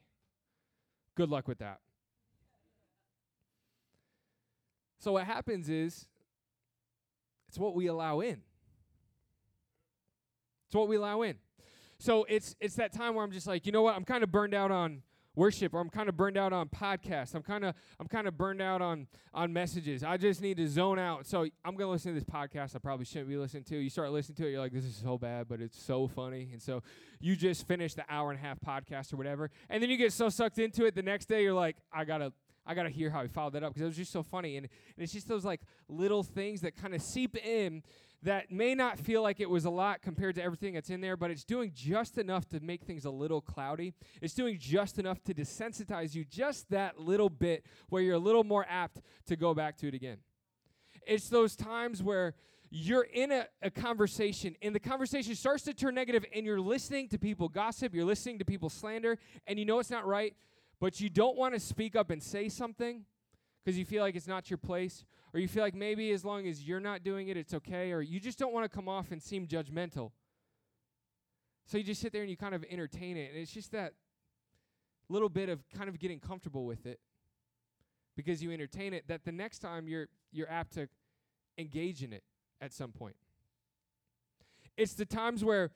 Good 1.16 1.30
luck 1.30 1.48
with 1.48 1.58
that. 1.60 1.80
So 5.00 5.14
what 5.14 5.26
happens 5.26 5.70
is 5.70 6.06
it's 7.48 7.58
what 7.58 7.76
we 7.76 7.88
allow 7.88 8.20
in. 8.20 8.42
It's 10.68 10.76
what 10.76 10.88
we 10.88 10.98
allow 10.98 11.22
in. 11.24 11.36
So 11.98 12.26
it's 12.30 12.56
it's 12.60 12.76
that 12.76 12.94
time 12.94 13.16
where 13.16 13.24
I'm 13.26 13.32
just 13.32 13.48
like, 13.48 13.66
you 13.66 13.72
know 13.72 13.82
what? 13.82 13.96
I'm 13.96 14.04
kind 14.04 14.24
of 14.24 14.32
burned 14.32 14.54
out 14.54 14.70
on 14.70 15.02
worship 15.38 15.74
or 15.74 15.80
I'm 15.80 15.90
kind 15.90 16.10
of 16.10 16.18
burned 16.18 16.36
out 16.36 16.52
on 16.52 16.68
podcasts. 16.68 17.36
I'm 17.36 17.44
kind 17.44 17.64
of 17.64 17.76
I'm 18.00 18.08
kind 18.08 18.28
of 18.28 18.38
burned 18.38 18.62
out 18.62 18.82
on 18.82 19.08
on 19.34 19.54
messages. 19.54 20.04
I 20.04 20.18
just 20.18 20.42
need 20.42 20.58
to 20.58 20.68
zone 20.68 21.00
out. 21.00 21.28
So 21.28 21.44
I'm 21.64 21.76
going 21.76 21.88
to 21.88 21.92
listen 21.92 22.14
to 22.14 22.20
this 22.20 22.28
podcast 22.28 22.76
I 22.76 22.80
probably 22.80 23.06
shouldn't 23.06 23.30
be 23.30 23.38
listening 23.38 23.64
to. 23.66 23.78
You 23.78 23.90
start 23.90 24.12
listening 24.12 24.36
to 24.38 24.48
it, 24.48 24.52
you're 24.52 24.60
like 24.60 24.74
this 24.74 24.84
is 24.84 24.96
so 24.96 25.18
bad, 25.18 25.48
but 25.48 25.62
it's 25.62 25.82
so 25.82 26.08
funny. 26.08 26.50
And 26.52 26.62
so 26.62 26.82
you 27.20 27.36
just 27.36 27.68
finish 27.68 27.94
the 27.94 28.04
hour 28.10 28.32
and 28.32 28.40
a 28.40 28.44
half 28.44 28.60
podcast 28.60 29.14
or 29.14 29.18
whatever. 29.18 29.52
And 29.70 29.82
then 29.82 29.90
you 29.90 29.98
get 29.98 30.12
so 30.12 30.30
sucked 30.30 30.58
into 30.58 30.86
it 30.86 30.96
the 30.96 31.04
next 31.04 31.28
day 31.28 31.44
you're 31.44 31.54
like 31.54 31.78
I 31.94 32.04
got 32.04 32.18
to 32.18 32.34
I 32.66 32.74
got 32.74 32.84
to 32.84 32.90
hear 32.90 33.10
how 33.10 33.22
he 33.22 33.30
followed 33.30 33.54
that 33.54 33.64
up 33.64 33.74
because 33.74 33.84
it 33.84 33.88
was 33.88 33.96
just 33.96 34.12
so 34.12 34.24
funny. 34.24 34.58
And, 34.58 34.68
and 34.96 35.04
it's 35.04 35.14
just 35.14 35.28
those 35.28 35.46
like 35.46 35.62
little 35.88 36.22
things 36.22 36.62
that 36.62 36.76
kind 36.76 36.94
of 36.94 37.02
seep 37.02 37.38
in 37.38 37.82
that 38.24 38.52
may 38.52 38.74
not 38.74 38.98
feel 39.00 39.22
like 39.22 39.40
it 39.40 39.50
was 39.50 39.66
a 39.66 39.70
lot 39.70 40.02
compared 40.02 40.36
to 40.36 40.44
everything 40.44 40.74
that's 40.74 40.90
in 40.90 41.02
there, 41.02 41.16
but 41.16 41.30
it's 41.30 41.44
doing 41.44 41.72
just 41.74 42.18
enough 42.18 42.48
to 42.50 42.60
make 42.60 42.84
things 42.84 43.06
a 43.06 43.12
little 43.12 43.42
cloudy. 43.42 43.94
It's 44.22 44.34
doing 44.34 44.58
just 44.60 44.98
enough 44.98 45.24
to 45.26 45.34
desensitize 45.34 46.16
you 46.16 46.26
just 46.26 46.70
that 46.72 47.00
little 47.00 47.30
bit 47.30 47.66
where 47.90 48.02
you're 48.02 48.16
a 48.16 48.20
little 48.20 48.44
more 48.44 48.66
apt 48.68 49.02
to 49.28 49.36
go 49.36 49.54
back 49.54 49.78
to 49.78 49.88
it 49.88 49.94
again. 49.94 50.18
It's 51.06 51.30
those 51.30 51.56
times 51.56 52.02
where 52.02 52.34
you're 52.70 53.04
in 53.04 53.32
a, 53.32 53.48
a, 53.62 53.70
conversation 53.70 54.56
and 54.62 54.76
the 54.76 54.80
conversation 54.80 55.36
starts 55.36 55.64
to 55.64 55.74
turn 55.74 55.96
negative 55.96 56.26
and 56.36 56.46
you're 56.46 56.60
listening 56.60 57.08
to 57.10 57.18
people 57.18 57.48
gossip, 57.48 57.94
you're 57.94 58.04
listening 58.04 58.40
to 58.40 58.46
people 58.46 58.70
slander, 58.70 59.18
and 59.46 59.58
you 59.58 59.64
know 59.64 59.80
it's 59.80 59.92
not 59.92 60.06
right, 60.06 60.36
but 60.80 61.00
you 61.00 61.10
don't 61.10 61.38
want 61.38 61.54
to 61.54 61.60
speak 61.60 61.96
up 61.96 62.10
and 62.10 62.22
say 62.22 62.50
something 62.50 63.06
because 63.64 63.78
you 63.78 63.86
feel 63.86 64.04
like 64.04 64.16
it's 64.16 64.28
not 64.28 64.50
your 64.50 64.58
place, 64.58 65.06
or 65.34 65.40
you 65.40 65.48
feel 65.48 65.64
like 65.64 65.76
maybe 65.76 66.12
as 66.12 66.24
long 66.24 66.48
as 66.48 66.64
you're 66.64 66.80
not 66.80 67.04
doing 67.04 67.28
it, 67.28 67.38
it's 67.38 67.54
okay, 67.54 67.92
or 67.92 68.02
you 68.02 68.20
just 68.20 68.40
don't 68.40 68.54
want 68.54 68.70
to 68.70 68.76
come 68.76 68.88
off 68.88 69.12
and 69.12 69.22
seem 69.22 69.48
judgmental. 69.48 70.12
So 71.66 71.78
you 71.78 71.84
just 71.84 72.02
sit 72.02 72.14
there 72.14 72.22
and 72.22 72.30
you 72.30 72.38
kind 72.38 72.56
of 72.56 72.64
entertain 72.70 73.18
it. 73.18 73.32
And 73.32 73.42
it's 73.42 73.52
just 73.52 73.72
that 73.74 73.94
little 75.10 75.30
bit 75.30 75.50
of 75.50 75.60
kind 75.70 75.90
of 75.90 76.00
getting 76.00 76.20
comfortable 76.20 76.66
with 76.66 76.86
it 76.86 77.00
because 78.16 78.42
you 78.42 78.52
entertain 78.52 78.94
it 78.94 79.08
that 79.08 79.26
the 79.26 79.32
next 79.32 79.60
time 79.60 79.88
you're 79.88 80.08
you're 80.32 80.50
apt 80.50 80.74
to 80.74 80.88
engage 81.58 82.04
in 82.04 82.14
it 82.14 82.24
at 82.62 82.74
some 82.74 82.92
point. 82.92 83.16
It's 84.76 84.94
the 84.94 85.06
times 85.06 85.44
where 85.44 85.72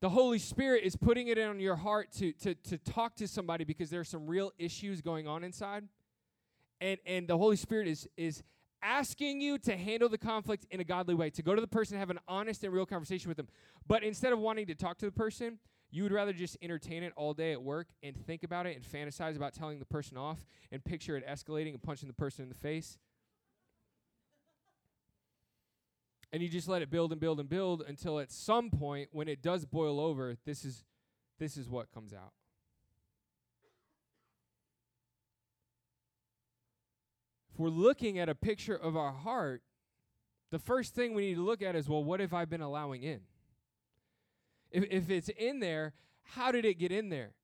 the 0.00 0.08
Holy 0.08 0.38
Spirit 0.38 0.84
is 0.84 0.96
putting 0.96 1.28
it 1.28 1.38
on 1.38 1.60
your 1.60 1.76
heart 1.76 2.10
to, 2.12 2.32
to, 2.32 2.54
to 2.54 2.78
talk 2.78 3.16
to 3.16 3.28
somebody 3.28 3.64
because 3.64 3.90
there 3.90 4.00
are 4.00 4.04
some 4.04 4.26
real 4.26 4.52
issues 4.58 5.02
going 5.02 5.28
on 5.28 5.44
inside. 5.44 5.84
And, 6.80 6.98
and 7.04 7.28
the 7.28 7.36
Holy 7.36 7.56
Spirit 7.56 7.86
is, 7.86 8.08
is 8.16 8.42
asking 8.82 9.40
you 9.40 9.58
to 9.58 9.76
handle 9.76 10.08
the 10.08 10.18
conflict 10.18 10.66
in 10.70 10.80
a 10.80 10.84
godly 10.84 11.14
way, 11.14 11.30
to 11.30 11.42
go 11.42 11.54
to 11.54 11.60
the 11.60 11.68
person 11.68 11.98
have 11.98 12.10
an 12.10 12.20
honest 12.28 12.64
and 12.64 12.72
real 12.72 12.86
conversation 12.86 13.28
with 13.28 13.36
them. 13.36 13.48
But 13.86 14.02
instead 14.02 14.32
of 14.32 14.38
wanting 14.38 14.66
to 14.66 14.74
talk 14.74 14.98
to 14.98 15.06
the 15.06 15.12
person, 15.12 15.58
you 15.90 16.02
would 16.04 16.12
rather 16.12 16.32
just 16.32 16.56
entertain 16.62 17.02
it 17.02 17.12
all 17.16 17.34
day 17.34 17.52
at 17.52 17.62
work 17.62 17.88
and 18.02 18.16
think 18.26 18.42
about 18.42 18.66
it 18.66 18.76
and 18.76 18.84
fantasize 18.84 19.36
about 19.36 19.54
telling 19.54 19.78
the 19.78 19.84
person 19.84 20.16
off 20.16 20.44
and 20.70 20.84
picture 20.84 21.16
it 21.16 21.26
escalating 21.26 21.70
and 21.70 21.82
punching 21.82 22.08
the 22.08 22.14
person 22.14 22.44
in 22.44 22.48
the 22.48 22.54
face. 22.54 22.98
and 26.32 26.42
you 26.42 26.48
just 26.48 26.68
let 26.68 26.82
it 26.82 26.90
build 26.90 27.12
and 27.12 27.20
build 27.20 27.40
and 27.40 27.48
build 27.48 27.82
until 27.86 28.18
at 28.20 28.30
some 28.30 28.70
point 28.70 29.08
when 29.12 29.28
it 29.28 29.42
does 29.42 29.64
boil 29.64 29.98
over, 29.98 30.36
this 30.44 30.64
is 30.64 30.84
this 31.38 31.56
is 31.56 31.68
what 31.68 31.90
comes 31.92 32.12
out. 32.12 32.32
We're 37.60 37.68
looking 37.68 38.18
at 38.18 38.28
a 38.28 38.34
picture 38.34 38.74
of 38.74 38.96
our 38.96 39.12
heart, 39.12 39.62
the 40.50 40.58
first 40.58 40.94
thing 40.94 41.14
we 41.14 41.28
need 41.28 41.34
to 41.34 41.44
look 41.44 41.62
at 41.62 41.76
is 41.76 41.88
well, 41.88 42.02
what 42.02 42.20
have 42.20 42.34
I 42.34 42.44
been 42.44 42.60
allowing 42.60 43.02
in? 43.02 43.20
If, 44.70 44.84
if 44.90 45.10
it's 45.10 45.28
in 45.28 45.60
there, 45.60 45.92
how 46.22 46.52
did 46.52 46.64
it 46.64 46.78
get 46.78 46.92
in 46.92 47.08
there? 47.08 47.34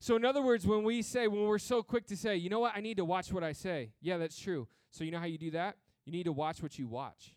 So, 0.00 0.16
in 0.16 0.24
other 0.24 0.42
words, 0.42 0.66
when 0.66 0.84
we 0.84 1.02
say, 1.02 1.28
when 1.28 1.44
we're 1.44 1.58
so 1.58 1.82
quick 1.82 2.06
to 2.08 2.16
say, 2.16 2.36
you 2.36 2.50
know 2.50 2.60
what, 2.60 2.72
I 2.76 2.80
need 2.80 2.98
to 2.98 3.04
watch 3.04 3.32
what 3.32 3.42
I 3.42 3.52
say. 3.52 3.92
Yeah, 4.00 4.18
that's 4.18 4.38
true. 4.38 4.68
So, 4.90 5.02
you 5.02 5.10
know 5.10 5.18
how 5.18 5.24
you 5.24 5.38
do 5.38 5.52
that? 5.52 5.76
You 6.04 6.12
need 6.12 6.24
to 6.24 6.32
watch 6.32 6.62
what 6.62 6.78
you 6.78 6.86
watch. 6.86 7.34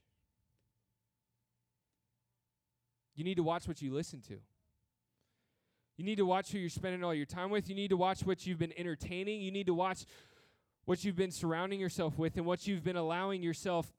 You 3.15 3.23
need 3.23 3.35
to 3.35 3.43
watch 3.43 3.67
what 3.67 3.81
you 3.81 3.93
listen 3.93 4.21
to. 4.27 4.37
You 5.97 6.05
need 6.05 6.17
to 6.17 6.25
watch 6.25 6.51
who 6.51 6.59
you're 6.59 6.69
spending 6.69 7.03
all 7.03 7.13
your 7.13 7.25
time 7.25 7.49
with. 7.49 7.69
You 7.69 7.75
need 7.75 7.89
to 7.89 7.97
watch 7.97 8.21
what 8.21 8.45
you've 8.45 8.59
been 8.59 8.73
entertaining. 8.77 9.41
You 9.41 9.51
need 9.51 9.65
to 9.67 9.73
watch 9.73 10.05
what 10.87 11.03
you've 11.03 11.17
been 11.17 11.31
surrounding 11.31 11.81
yourself 11.81 12.17
with 12.17 12.37
and 12.37 12.45
what 12.45 12.65
you've 12.65 12.81
been 12.81 12.95
allowing 12.95 13.43
yourself 13.43 13.91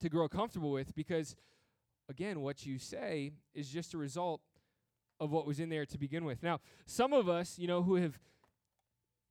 to 0.00 0.08
grow 0.08 0.28
comfortable 0.28 0.72
with 0.72 0.92
because 0.96 1.36
again 2.08 2.40
what 2.40 2.66
you 2.66 2.76
say 2.76 3.30
is 3.54 3.68
just 3.68 3.94
a 3.94 3.98
result 3.98 4.40
of 5.20 5.30
what 5.30 5.46
was 5.46 5.60
in 5.60 5.68
there 5.68 5.86
to 5.86 5.96
begin 5.96 6.24
with. 6.24 6.42
Now 6.42 6.58
some 6.86 7.12
of 7.12 7.28
us 7.28 7.56
you 7.56 7.68
know 7.68 7.84
who 7.84 7.94
have 7.94 8.18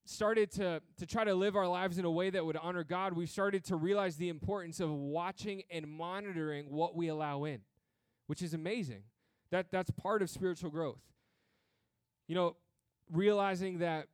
started 0.06 0.50
to 0.52 0.82
to 0.95 1.06
try 1.06 1.26
to 1.26 1.36
live 1.36 1.58
our 1.58 1.67
lives 1.67 1.97
in 1.97 2.06
a 2.06 2.12
way 2.12 2.30
that 2.30 2.45
would 2.45 2.56
honor 2.56 2.86
god 2.86 3.12
we've 3.12 3.30
started 3.30 3.65
to 3.65 3.76
realize 3.76 4.15
the 4.15 4.30
importance 4.30 4.80
of 4.80 4.89
watching 4.89 5.63
and 5.69 5.86
monitoring 5.86 6.69
what 6.69 6.95
we 6.95 7.10
allow 7.10 7.43
in 7.43 7.60
which 8.28 8.41
is 8.41 8.54
amazing. 8.54 9.04
That 9.52 9.71
that's 9.71 9.91
part 9.91 10.21
of 10.21 10.30
spiritual 10.30 10.69
growth. 10.69 11.02
You 12.30 12.36
know 12.36 12.56
realizing 13.12 13.80
that 13.80 14.08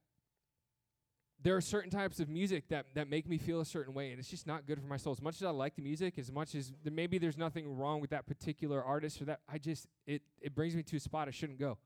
there 1.44 1.58
are 1.58 1.62
certain 1.62 1.92
types 1.92 2.22
of 2.22 2.30
music 2.30 2.70
that, 2.70 2.86
that 2.96 3.10
make 3.10 3.28
me 3.28 3.38
feel 3.38 3.60
a 3.60 3.66
certain 3.66 3.94
way, 3.94 4.12
and 4.12 4.20
it's 4.20 4.30
just 4.30 4.48
not 4.48 4.66
good 4.66 4.80
for 4.80 4.88
my 4.88 4.96
soul. 4.96 5.12
As 5.12 5.22
much 5.22 5.36
as 5.36 5.44
I 5.44 5.50
like 5.50 5.76
the 5.76 5.82
music, 5.82 6.18
as 6.18 6.32
much 6.32 6.56
as 6.56 6.72
th- 6.84 6.94
maybe 6.94 7.18
there's 7.18 7.38
nothing 7.38 7.68
wrong 7.78 8.00
with 8.00 8.12
that 8.12 8.26
particular 8.26 8.82
artist 8.82 9.22
or 9.22 9.26
that, 9.26 9.42
I 9.48 9.58
just 9.58 9.88
it 10.08 10.22
it 10.42 10.56
brings 10.56 10.74
me 10.74 10.84
to 10.84 10.96
a 10.96 11.00
spot 11.00 11.28
I 11.28 11.32
shouldn't 11.32 11.60
go. 11.60 11.78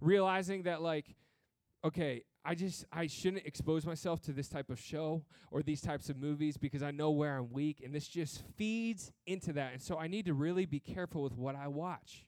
Realizing 0.00 0.64
that 0.64 0.82
like, 0.82 1.06
okay, 1.82 2.24
I 2.44 2.54
just 2.54 2.84
I 2.92 3.06
shouldn't 3.06 3.46
expose 3.46 3.86
myself 3.86 4.20
to 4.22 4.32
this 4.32 4.48
type 4.48 4.68
of 4.68 4.78
show 4.78 5.24
or 5.50 5.62
these 5.62 5.80
types 5.80 6.10
of 6.10 6.18
movies 6.18 6.58
because 6.58 6.82
I 6.82 6.90
know 6.90 7.10
where 7.10 7.38
I'm 7.38 7.50
weak, 7.50 7.80
and 7.82 7.94
this 7.94 8.06
just 8.06 8.42
feeds 8.56 9.12
into 9.26 9.54
that. 9.54 9.72
And 9.72 9.80
so 9.80 9.98
I 9.98 10.08
need 10.08 10.26
to 10.26 10.34
really 10.34 10.66
be 10.66 10.80
careful 10.80 11.22
with 11.22 11.38
what 11.38 11.56
I 11.56 11.68
watch. 11.68 12.26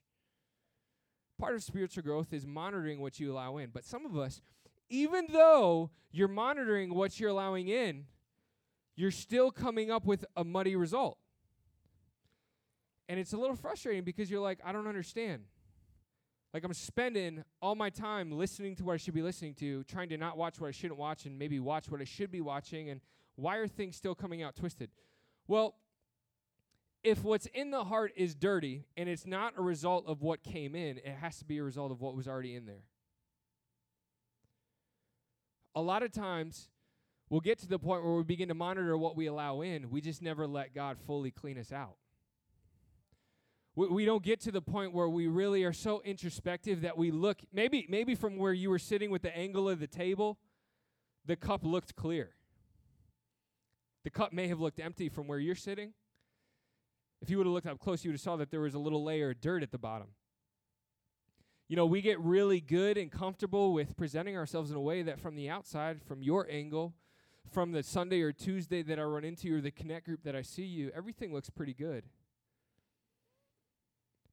Part 1.39 1.53
of 1.53 1.61
spiritual 1.61 2.01
growth 2.01 2.33
is 2.33 2.47
monitoring 2.47 2.99
what 2.99 3.19
you 3.19 3.31
allow 3.31 3.57
in, 3.57 3.69
but 3.71 3.85
some 3.85 4.07
of 4.07 4.17
us 4.17 4.41
even 4.89 5.27
though 5.31 5.91
you're 6.11 6.27
monitoring 6.27 6.93
what 6.93 7.19
you're 7.19 7.29
allowing 7.29 7.67
in, 7.67 8.05
you're 8.95 9.11
still 9.11 9.51
coming 9.51 9.91
up 9.91 10.05
with 10.05 10.25
a 10.35 10.43
muddy 10.43 10.75
result. 10.75 11.17
And 13.09 13.19
it's 13.19 13.33
a 13.33 13.37
little 13.37 13.55
frustrating 13.55 14.03
because 14.03 14.29
you're 14.29 14.41
like, 14.41 14.59
I 14.65 14.71
don't 14.71 14.87
understand. 14.87 15.43
Like, 16.53 16.63
I'm 16.63 16.73
spending 16.73 17.43
all 17.61 17.75
my 17.75 17.89
time 17.89 18.31
listening 18.31 18.75
to 18.77 18.83
what 18.83 18.93
I 18.93 18.97
should 18.97 19.13
be 19.13 19.21
listening 19.21 19.53
to, 19.55 19.83
trying 19.83 20.09
to 20.09 20.17
not 20.17 20.37
watch 20.37 20.59
what 20.59 20.67
I 20.67 20.71
shouldn't 20.71 20.99
watch, 20.99 21.25
and 21.25 21.37
maybe 21.37 21.59
watch 21.59 21.89
what 21.89 22.01
I 22.01 22.05
should 22.05 22.31
be 22.31 22.41
watching. 22.41 22.89
And 22.89 23.01
why 23.35 23.57
are 23.57 23.67
things 23.67 23.95
still 23.95 24.15
coming 24.15 24.41
out 24.41 24.55
twisted? 24.55 24.89
Well, 25.47 25.75
if 27.03 27.23
what's 27.23 27.45
in 27.47 27.71
the 27.71 27.85
heart 27.85 28.11
is 28.15 28.33
dirty 28.33 28.85
and 28.97 29.07
it's 29.07 29.25
not 29.25 29.53
a 29.57 29.61
result 29.61 30.05
of 30.07 30.21
what 30.21 30.43
came 30.43 30.73
in, 30.73 30.97
it 30.97 31.15
has 31.21 31.37
to 31.39 31.45
be 31.45 31.59
a 31.59 31.63
result 31.63 31.91
of 31.91 32.01
what 32.01 32.15
was 32.15 32.27
already 32.27 32.55
in 32.55 32.65
there 32.65 32.83
a 35.77 35.81
lot 35.81 36.01
of 36.01 36.11
times 36.11 36.69
we'll 37.29 37.39
get 37.39 37.59
to 37.59 37.67
the 37.67 37.77
point 37.77 38.03
where 38.03 38.15
we 38.15 38.23
begin 38.23 38.47
to 38.47 38.55
monitor 38.55 38.97
what 38.97 39.15
we 39.15 39.27
allow 39.27 39.61
in. 39.61 39.91
We 39.91 40.01
just 40.01 40.23
never 40.23 40.47
let 40.47 40.73
God 40.73 40.97
fully 41.05 41.29
clean 41.29 41.59
us 41.59 41.71
out. 41.71 41.97
We, 43.75 43.87
we 43.87 44.05
don't 44.05 44.23
get 44.23 44.41
to 44.41 44.51
the 44.51 44.61
point 44.61 44.91
where 44.91 45.07
we 45.07 45.27
really 45.27 45.63
are 45.65 45.73
so 45.73 46.01
introspective 46.03 46.81
that 46.81 46.97
we 46.97 47.11
look, 47.11 47.37
maybe, 47.53 47.85
maybe 47.87 48.15
from 48.15 48.37
where 48.37 48.53
you 48.53 48.71
were 48.71 48.79
sitting 48.79 49.11
with 49.11 49.21
the 49.21 49.37
angle 49.37 49.69
of 49.69 49.79
the 49.79 49.85
table, 49.85 50.39
the 51.27 51.35
cup 51.35 51.63
looked 51.63 51.95
clear. 51.95 52.31
The 54.03 54.09
cup 54.09 54.33
may 54.33 54.47
have 54.47 54.59
looked 54.59 54.79
empty 54.79 55.09
from 55.09 55.27
where 55.27 55.37
you're 55.37 55.53
sitting. 55.53 55.93
If 57.21 57.29
you 57.29 57.37
would 57.37 57.45
have 57.45 57.53
looked 57.53 57.67
up 57.67 57.77
close, 57.77 58.03
you 58.03 58.09
would 58.09 58.15
have 58.15 58.21
saw 58.21 58.35
that 58.37 58.49
there 58.49 58.61
was 58.61 58.73
a 58.73 58.79
little 58.79 59.03
layer 59.03 59.29
of 59.29 59.41
dirt 59.41 59.61
at 59.61 59.71
the 59.71 59.77
bottom. 59.77 60.07
You 61.67 61.75
know, 61.75 61.85
we 61.85 62.01
get 62.01 62.19
really 62.21 62.61
good 62.61 62.97
and 62.97 63.11
comfortable 63.11 63.73
with 63.73 63.97
presenting 63.97 64.37
ourselves 64.37 64.71
in 64.71 64.77
a 64.77 64.81
way 64.81 65.01
that 65.01 65.19
from 65.19 65.35
the 65.35 65.49
outside, 65.49 66.01
from 66.01 66.21
your 66.21 66.47
angle, 66.49 66.93
from 67.51 67.73
the 67.73 67.83
Sunday 67.83 68.21
or 68.21 68.31
Tuesday 68.31 68.81
that 68.83 68.99
I 68.99 69.03
run 69.03 69.25
into 69.25 69.47
you 69.47 69.57
or 69.57 69.61
the 69.61 69.71
connect 69.71 70.05
group 70.05 70.23
that 70.23 70.35
I 70.35 70.43
see 70.43 70.63
you, 70.63 70.91
everything 70.95 71.33
looks 71.33 71.49
pretty 71.49 71.73
good. 71.73 72.05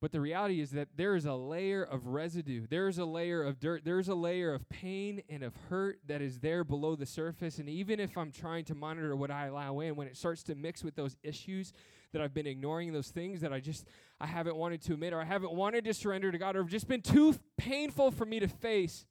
But 0.00 0.12
the 0.12 0.20
reality 0.20 0.60
is 0.60 0.72
that 0.72 0.88
there 0.96 1.16
is 1.16 1.24
a 1.24 1.34
layer 1.34 1.82
of 1.82 2.08
residue. 2.08 2.66
There 2.68 2.88
is 2.88 2.98
a 2.98 3.06
layer 3.06 3.42
of 3.42 3.58
dirt. 3.58 3.84
There's 3.84 4.08
a 4.08 4.14
layer 4.14 4.52
of 4.52 4.68
pain 4.68 5.22
and 5.30 5.42
of 5.42 5.56
hurt 5.70 5.98
that 6.06 6.20
is 6.20 6.40
there 6.40 6.62
below 6.62 6.94
the 6.94 7.06
surface. 7.06 7.58
And 7.58 7.68
even 7.70 7.98
if 7.98 8.18
I'm 8.18 8.30
trying 8.30 8.64
to 8.66 8.74
monitor 8.74 9.16
what 9.16 9.30
I 9.30 9.46
allow 9.46 9.80
in, 9.80 9.96
when 9.96 10.06
it 10.06 10.16
starts 10.16 10.42
to 10.44 10.54
mix 10.54 10.84
with 10.84 10.94
those 10.94 11.16
issues 11.22 11.72
that 12.14 12.22
I've 12.22 12.32
been 12.32 12.46
ignoring, 12.46 12.92
those 12.92 13.10
things 13.10 13.42
that 13.42 13.52
I 13.52 13.60
just 13.60 13.86
I 14.18 14.26
haven't 14.26 14.56
wanted 14.56 14.80
to 14.82 14.94
admit 14.94 15.12
or 15.12 15.20
I 15.20 15.24
haven't 15.24 15.52
wanted 15.52 15.84
to 15.84 15.92
surrender 15.94 16.32
to 16.32 16.38
God 16.38 16.56
or 16.56 16.62
have 16.62 16.70
just 16.70 16.88
been 16.88 17.02
too 17.02 17.34
painful 17.58 18.10
for 18.10 18.24
me 18.24 18.40
to 18.40 18.48
face, 18.48 19.04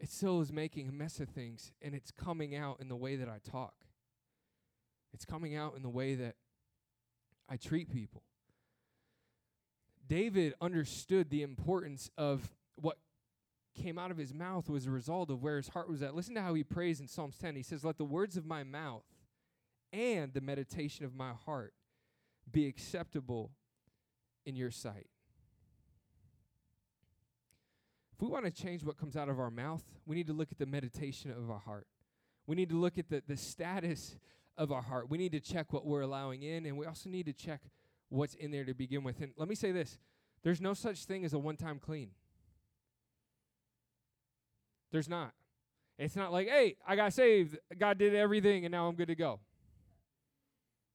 it 0.00 0.10
still 0.10 0.40
is 0.40 0.52
making 0.52 0.88
a 0.88 0.92
mess 0.92 1.20
of 1.20 1.28
things 1.28 1.72
and 1.80 1.94
it's 1.94 2.10
coming 2.10 2.56
out 2.56 2.80
in 2.80 2.88
the 2.88 2.96
way 2.96 3.16
that 3.16 3.28
I 3.28 3.38
talk. 3.48 3.74
It's 5.12 5.24
coming 5.24 5.54
out 5.54 5.76
in 5.76 5.82
the 5.82 5.88
way 5.88 6.16
that 6.16 6.34
I 7.48 7.56
treat 7.56 7.92
people. 7.92 8.22
David 10.06 10.54
understood 10.60 11.30
the 11.30 11.42
importance 11.42 12.10
of 12.18 12.50
what 12.76 12.98
came 13.74 13.98
out 13.98 14.10
of 14.10 14.16
his 14.16 14.34
mouth 14.34 14.68
was 14.68 14.86
a 14.86 14.90
result 14.90 15.30
of 15.30 15.42
where 15.42 15.56
his 15.56 15.68
heart 15.68 15.88
was 15.88 16.02
at. 16.02 16.14
Listen 16.14 16.34
to 16.34 16.42
how 16.42 16.54
he 16.54 16.64
prays 16.64 17.00
in 17.00 17.08
Psalms 17.08 17.36
10. 17.38 17.56
He 17.56 17.62
says, 17.62 17.84
Let 17.84 17.98
the 17.98 18.04
words 18.04 18.36
of 18.36 18.46
my 18.46 18.64
mouth 18.64 19.04
and 19.94 20.34
the 20.34 20.40
meditation 20.40 21.04
of 21.04 21.14
my 21.14 21.30
heart 21.46 21.72
be 22.50 22.66
acceptable 22.66 23.52
in 24.44 24.56
your 24.56 24.70
sight. 24.70 25.06
If 28.12 28.20
we 28.20 28.28
want 28.28 28.44
to 28.44 28.50
change 28.50 28.84
what 28.84 28.96
comes 28.96 29.16
out 29.16 29.28
of 29.28 29.38
our 29.38 29.50
mouth, 29.50 29.82
we 30.04 30.16
need 30.16 30.26
to 30.26 30.32
look 30.32 30.52
at 30.52 30.58
the 30.58 30.66
meditation 30.66 31.30
of 31.30 31.50
our 31.50 31.58
heart. 31.58 31.86
We 32.46 32.56
need 32.56 32.68
to 32.70 32.76
look 32.76 32.98
at 32.98 33.08
the, 33.08 33.22
the 33.26 33.36
status 33.36 34.16
of 34.58 34.70
our 34.70 34.82
heart. 34.82 35.08
We 35.08 35.18
need 35.18 35.32
to 35.32 35.40
check 35.40 35.72
what 35.72 35.86
we're 35.86 36.02
allowing 36.02 36.42
in, 36.42 36.66
and 36.66 36.76
we 36.76 36.86
also 36.86 37.08
need 37.08 37.26
to 37.26 37.32
check 37.32 37.60
what's 38.08 38.34
in 38.34 38.50
there 38.50 38.64
to 38.64 38.74
begin 38.74 39.02
with. 39.02 39.20
And 39.20 39.32
let 39.36 39.48
me 39.48 39.54
say 39.54 39.72
this 39.72 39.98
there's 40.42 40.60
no 40.60 40.74
such 40.74 41.04
thing 41.04 41.24
as 41.24 41.32
a 41.32 41.38
one 41.38 41.56
time 41.56 41.78
clean. 41.78 42.10
There's 44.92 45.08
not. 45.08 45.32
It's 45.98 46.16
not 46.16 46.32
like, 46.32 46.48
hey, 46.48 46.76
I 46.86 46.96
got 46.96 47.12
saved, 47.12 47.56
God 47.78 47.98
did 47.98 48.14
everything, 48.14 48.64
and 48.64 48.72
now 48.72 48.88
I'm 48.88 48.96
good 48.96 49.08
to 49.08 49.14
go. 49.14 49.40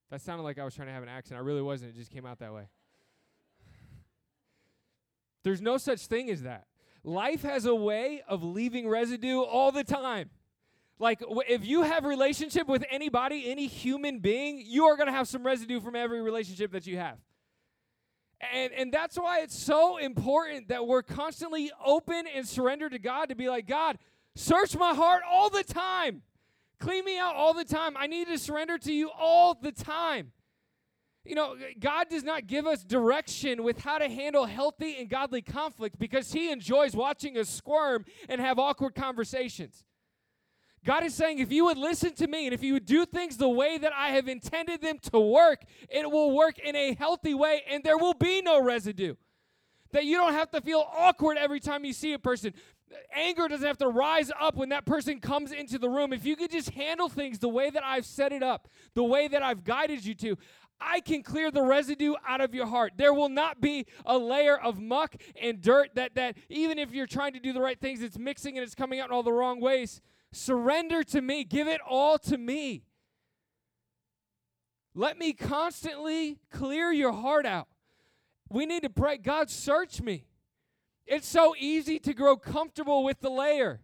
That 0.10 0.22
sounded 0.22 0.44
like 0.44 0.58
I 0.58 0.66
was 0.66 0.74
trying 0.74 0.88
to 0.88 0.94
have 0.94 1.04
an 1.04 1.10
accent. 1.10 1.40
I 1.40 1.44
really 1.44 1.62
wasn't. 1.62 1.92
It 1.92 1.98
just 1.98 2.12
came 2.12 2.26
out 2.26 2.40
that 2.40 2.54
way. 2.54 2.68
There's 5.44 5.62
no 5.62 5.78
such 5.78 6.08
thing 6.08 6.30
as 6.30 6.44
that. 6.44 6.66
Life 7.04 7.44
has 7.44 7.66
a 7.66 7.76
way 7.76 8.22
of 8.28 8.44
leaving 8.44 8.88
residue 8.88 9.40
all 9.40 9.72
the 9.72 9.84
time. 9.84 10.30
Like 10.98 11.24
if 11.48 11.66
you 11.66 11.84
have 11.84 12.04
relationship 12.04 12.68
with 12.68 12.84
anybody, 12.92 13.50
any 13.50 13.68
human 13.68 14.20
being, 14.20 14.62
you 14.66 14.86
are 14.86 14.98
going 14.98 15.08
to 15.08 15.14
have 15.14 15.28
some 15.30 15.46
residue 15.46 15.80
from 15.80 15.96
every 15.96 16.22
relationship 16.22 16.74
that 16.74 16.86
you 16.86 16.98
have. 16.98 17.18
And 18.54 18.74
and 18.74 18.94
that's 18.94 19.18
why 19.18 19.42
it's 19.42 19.58
so 19.58 19.98
important 19.98 20.70
that 20.70 20.88
we're 20.88 21.04
constantly 21.04 21.72
open 21.86 22.26
and 22.34 22.48
surrendered 22.48 22.92
to 22.94 23.00
God 23.00 23.30
to 23.30 23.36
be 23.36 23.50
like, 23.50 23.68
God, 23.68 23.98
search 24.36 24.78
my 24.78 24.94
heart 24.94 25.24
all 25.30 25.50
the 25.50 25.64
time. 25.64 26.22
Clean 26.80 27.04
me 27.04 27.20
out 27.20 27.36
all 27.36 27.54
the 27.54 27.66
time. 27.66 27.98
I 27.98 28.08
need 28.08 28.28
to 28.28 28.38
surrender 28.38 28.78
to 28.80 28.94
you 28.94 29.10
all 29.10 29.54
the 29.54 29.72
time. 29.72 30.32
You 31.26 31.36
know, 31.36 31.56
God 31.80 32.10
does 32.10 32.24
not 32.24 32.48
give 32.48 32.66
us 32.66 32.84
direction 32.84 33.64
with 33.64 33.80
how 33.80 33.98
to 33.98 34.08
handle 34.08 34.46
healthy 34.46 34.98
and 34.98 35.10
godly 35.10 35.42
conflict 35.42 36.00
because 36.00 36.32
He 36.32 36.52
enjoys 36.52 36.96
watching 36.96 37.38
us 37.38 37.50
squirm 37.50 38.06
and 38.30 38.40
have 38.40 38.58
awkward 38.58 38.96
conversations. 38.96 39.84
God 40.86 41.04
is 41.04 41.14
saying, 41.14 41.40
if 41.40 41.52
you 41.52 41.66
would 41.66 41.78
listen 41.78 42.14
to 42.16 42.28
me 42.28 42.46
and 42.46 42.54
if 42.54 42.64
you 42.64 42.74
would 42.74 42.86
do 42.86 43.06
things 43.06 43.36
the 43.36 43.50
way 43.50 43.78
that 43.78 43.92
I 43.94 44.10
have 44.10 44.30
intended 44.30 44.82
them 44.82 44.98
to 45.12 45.20
work, 45.20 45.64
it 45.90 46.10
will 46.10 46.32
work 46.32 46.58
in 46.58 46.76
a 46.76 46.96
healthy 46.96 47.34
way 47.34 47.64
and 47.70 47.84
there 47.84 47.98
will 47.98 48.14
be 48.14 48.42
no 48.42 48.64
residue. 48.64 49.16
That 49.92 50.06
you 50.06 50.16
don't 50.16 50.34
have 50.34 50.52
to 50.52 50.62
feel 50.62 50.86
awkward 50.96 51.38
every 51.38 51.60
time 51.60 51.84
you 51.84 51.94
see 51.94 52.14
a 52.14 52.20
person. 52.20 52.54
Anger 53.14 53.48
doesn't 53.48 53.66
have 53.66 53.78
to 53.78 53.88
rise 53.88 54.32
up 54.40 54.56
when 54.56 54.70
that 54.70 54.86
person 54.86 55.20
comes 55.20 55.52
into 55.52 55.78
the 55.78 55.90
room. 55.90 56.14
If 56.14 56.26
you 56.26 56.36
could 56.36 56.52
just 56.52 56.72
handle 56.72 57.10
things 57.10 57.40
the 57.40 57.50
way 57.50 57.70
that 57.70 57.84
I've 57.84 58.06
set 58.06 58.32
it 58.32 58.44
up, 58.44 58.68
the 58.96 59.04
way 59.04 59.28
that 59.28 59.44
I've 59.44 59.64
guided 59.64 60.06
you 60.06 60.16
to, 60.16 60.38
I 60.82 61.02
can 61.02 61.24
clear 61.24 61.52
the 61.52 61.62
residue 61.62 62.14
out 62.28 62.42
of 62.42 62.56
your 62.56 62.66
heart. 62.66 62.94
There 62.96 63.14
will 63.14 63.30
not 63.30 63.60
be 63.60 63.86
a 64.06 64.18
layer 64.18 64.58
of 64.58 64.80
muck 64.80 65.16
and 65.42 65.62
dirt 65.62 65.96
that 65.96 66.16
that 66.16 66.38
even 66.48 66.80
if 66.80 66.92
you're 66.92 67.08
trying 67.08 67.34
to 67.34 67.40
do 67.40 67.52
the 67.52 67.62
right 67.62 67.80
things, 67.80 68.02
it's 68.02 68.18
mixing 68.18 68.58
and 68.58 68.64
it's 68.64 68.76
coming 68.76 69.00
out 69.00 69.10
in 69.10 69.14
all 69.14 69.24
the 69.24 69.34
wrong 69.34 69.60
ways. 69.60 70.02
Surrender 70.32 71.04
to 71.04 71.22
me. 71.22 71.44
Give 71.44 71.68
it 71.68 71.82
all 71.88 72.18
to 72.20 72.38
me. 72.38 72.84
Let 74.96 75.18
me 75.18 75.34
constantly 75.34 76.40
clear 76.52 76.92
your 76.92 77.12
heart 77.12 77.46
out. 77.46 77.68
We 78.50 78.66
need 78.66 78.84
to 78.84 78.90
pray, 78.90 79.18
God, 79.18 79.50
search 79.50 80.02
me. 80.02 80.26
It's 81.10 81.28
so 81.28 81.56
easy 81.58 81.98
to 82.00 82.14
grow 82.14 82.38
comfortable 82.38 83.04
with 83.04 83.20
the 83.20 83.32
layer. 83.32 83.82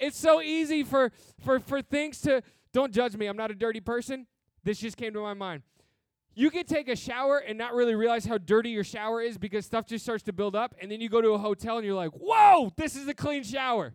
It's 0.00 0.18
so 0.18 0.40
easy 0.40 0.84
for 0.84 1.12
for 1.44 1.60
for 1.60 1.82
things 1.82 2.22
to 2.22 2.42
don't 2.72 2.94
judge 2.94 3.14
me. 3.14 3.26
I'm 3.26 3.36
not 3.36 3.50
a 3.50 3.54
dirty 3.54 3.80
person. 3.80 4.26
This 4.64 4.78
just 4.78 4.96
came 4.96 5.12
to 5.12 5.20
my 5.20 5.34
mind. 5.34 5.62
You 6.34 6.50
can 6.50 6.64
take 6.64 6.88
a 6.88 6.96
shower 6.96 7.36
and 7.36 7.58
not 7.58 7.74
really 7.74 7.94
realize 7.94 8.24
how 8.24 8.38
dirty 8.38 8.70
your 8.70 8.84
shower 8.84 9.20
is 9.20 9.36
because 9.36 9.66
stuff 9.66 9.86
just 9.86 10.02
starts 10.02 10.22
to 10.24 10.32
build 10.32 10.56
up 10.56 10.74
and 10.80 10.90
then 10.90 11.02
you 11.02 11.10
go 11.10 11.20
to 11.20 11.32
a 11.32 11.38
hotel 11.38 11.76
and 11.76 11.84
you're 11.84 11.94
like, 11.94 12.12
"Whoa, 12.12 12.72
this 12.76 12.96
is 12.96 13.06
a 13.06 13.14
clean 13.14 13.42
shower." 13.42 13.94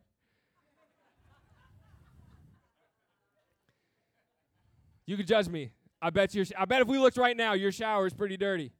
You 5.07 5.17
could 5.17 5.25
judge 5.25 5.47
me. 5.47 5.71
I 5.99 6.11
bet 6.11 6.35
your. 6.35 6.45
Sh- 6.45 6.51
I 6.55 6.65
bet 6.65 6.81
if 6.81 6.87
we 6.87 6.99
looked 6.99 7.17
right 7.17 7.35
now, 7.35 7.53
your 7.53 7.71
shower 7.71 8.05
is 8.05 8.13
pretty 8.13 8.37
dirty. 8.37 8.71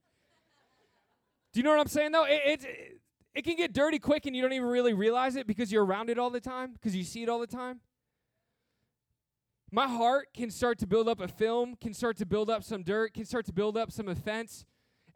Do 1.51 1.59
you 1.59 1.63
know 1.63 1.71
what 1.71 1.79
I'm 1.79 1.87
saying 1.87 2.11
though? 2.11 2.25
It, 2.25 2.41
it, 2.45 3.01
it 3.37 3.43
can 3.43 3.55
get 3.55 3.73
dirty 3.73 3.99
quick 3.99 4.25
and 4.25 4.35
you 4.35 4.41
don't 4.41 4.53
even 4.53 4.67
really 4.67 4.93
realize 4.93 5.35
it 5.35 5.45
because 5.47 5.71
you're 5.71 5.85
around 5.85 6.09
it 6.09 6.17
all 6.17 6.29
the 6.29 6.39
time 6.39 6.73
because 6.73 6.95
you 6.95 7.03
see 7.03 7.23
it 7.23 7.29
all 7.29 7.39
the 7.39 7.47
time. 7.47 7.81
My 9.71 9.87
heart 9.87 10.29
can 10.33 10.49
start 10.49 10.79
to 10.79 10.87
build 10.87 11.07
up 11.09 11.19
a 11.19 11.27
film, 11.27 11.75
can 11.75 11.93
start 11.93 12.17
to 12.17 12.25
build 12.25 12.49
up 12.49 12.63
some 12.63 12.83
dirt, 12.83 13.13
can 13.13 13.25
start 13.25 13.45
to 13.47 13.53
build 13.53 13.77
up 13.77 13.91
some 13.91 14.07
offense, 14.07 14.65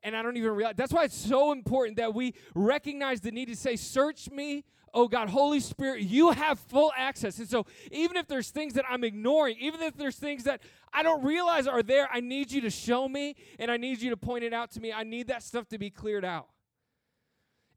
and 0.03 0.15
I 0.15 0.21
don't 0.21 0.35
even 0.35 0.51
realize. 0.51 0.75
That's 0.75 0.91
why 0.91 1.05
it's 1.05 1.15
so 1.15 1.51
important 1.51 1.97
that 1.97 2.13
we 2.13 2.33
recognize 2.53 3.21
the 3.21 3.31
need 3.31 3.47
to 3.47 3.55
say, 3.55 3.75
"Search 3.75 4.29
me, 4.29 4.65
oh 4.93 5.07
God, 5.07 5.29
Holy 5.29 5.59
Spirit, 5.59 6.01
you 6.01 6.31
have 6.31 6.59
full 6.59 6.91
access. 6.95 7.39
And 7.39 7.49
so, 7.49 7.65
even 7.91 8.17
if 8.17 8.27
there's 8.27 8.49
things 8.49 8.73
that 8.73 8.85
I'm 8.89 9.03
ignoring, 9.03 9.57
even 9.59 9.81
if 9.81 9.95
there's 9.95 10.17
things 10.17 10.43
that 10.43 10.61
I 10.93 11.03
don't 11.03 11.23
realize 11.23 11.67
are 11.67 11.83
there, 11.83 12.09
I 12.11 12.19
need 12.19 12.51
you 12.51 12.61
to 12.61 12.69
show 12.69 13.07
me 13.07 13.35
and 13.59 13.71
I 13.71 13.77
need 13.77 14.01
you 14.01 14.09
to 14.09 14.17
point 14.17 14.43
it 14.43 14.53
out 14.53 14.71
to 14.71 14.81
me. 14.81 14.91
I 14.91 15.03
need 15.03 15.27
that 15.27 15.43
stuff 15.43 15.67
to 15.69 15.77
be 15.77 15.89
cleared 15.89 16.25
out. 16.25 16.47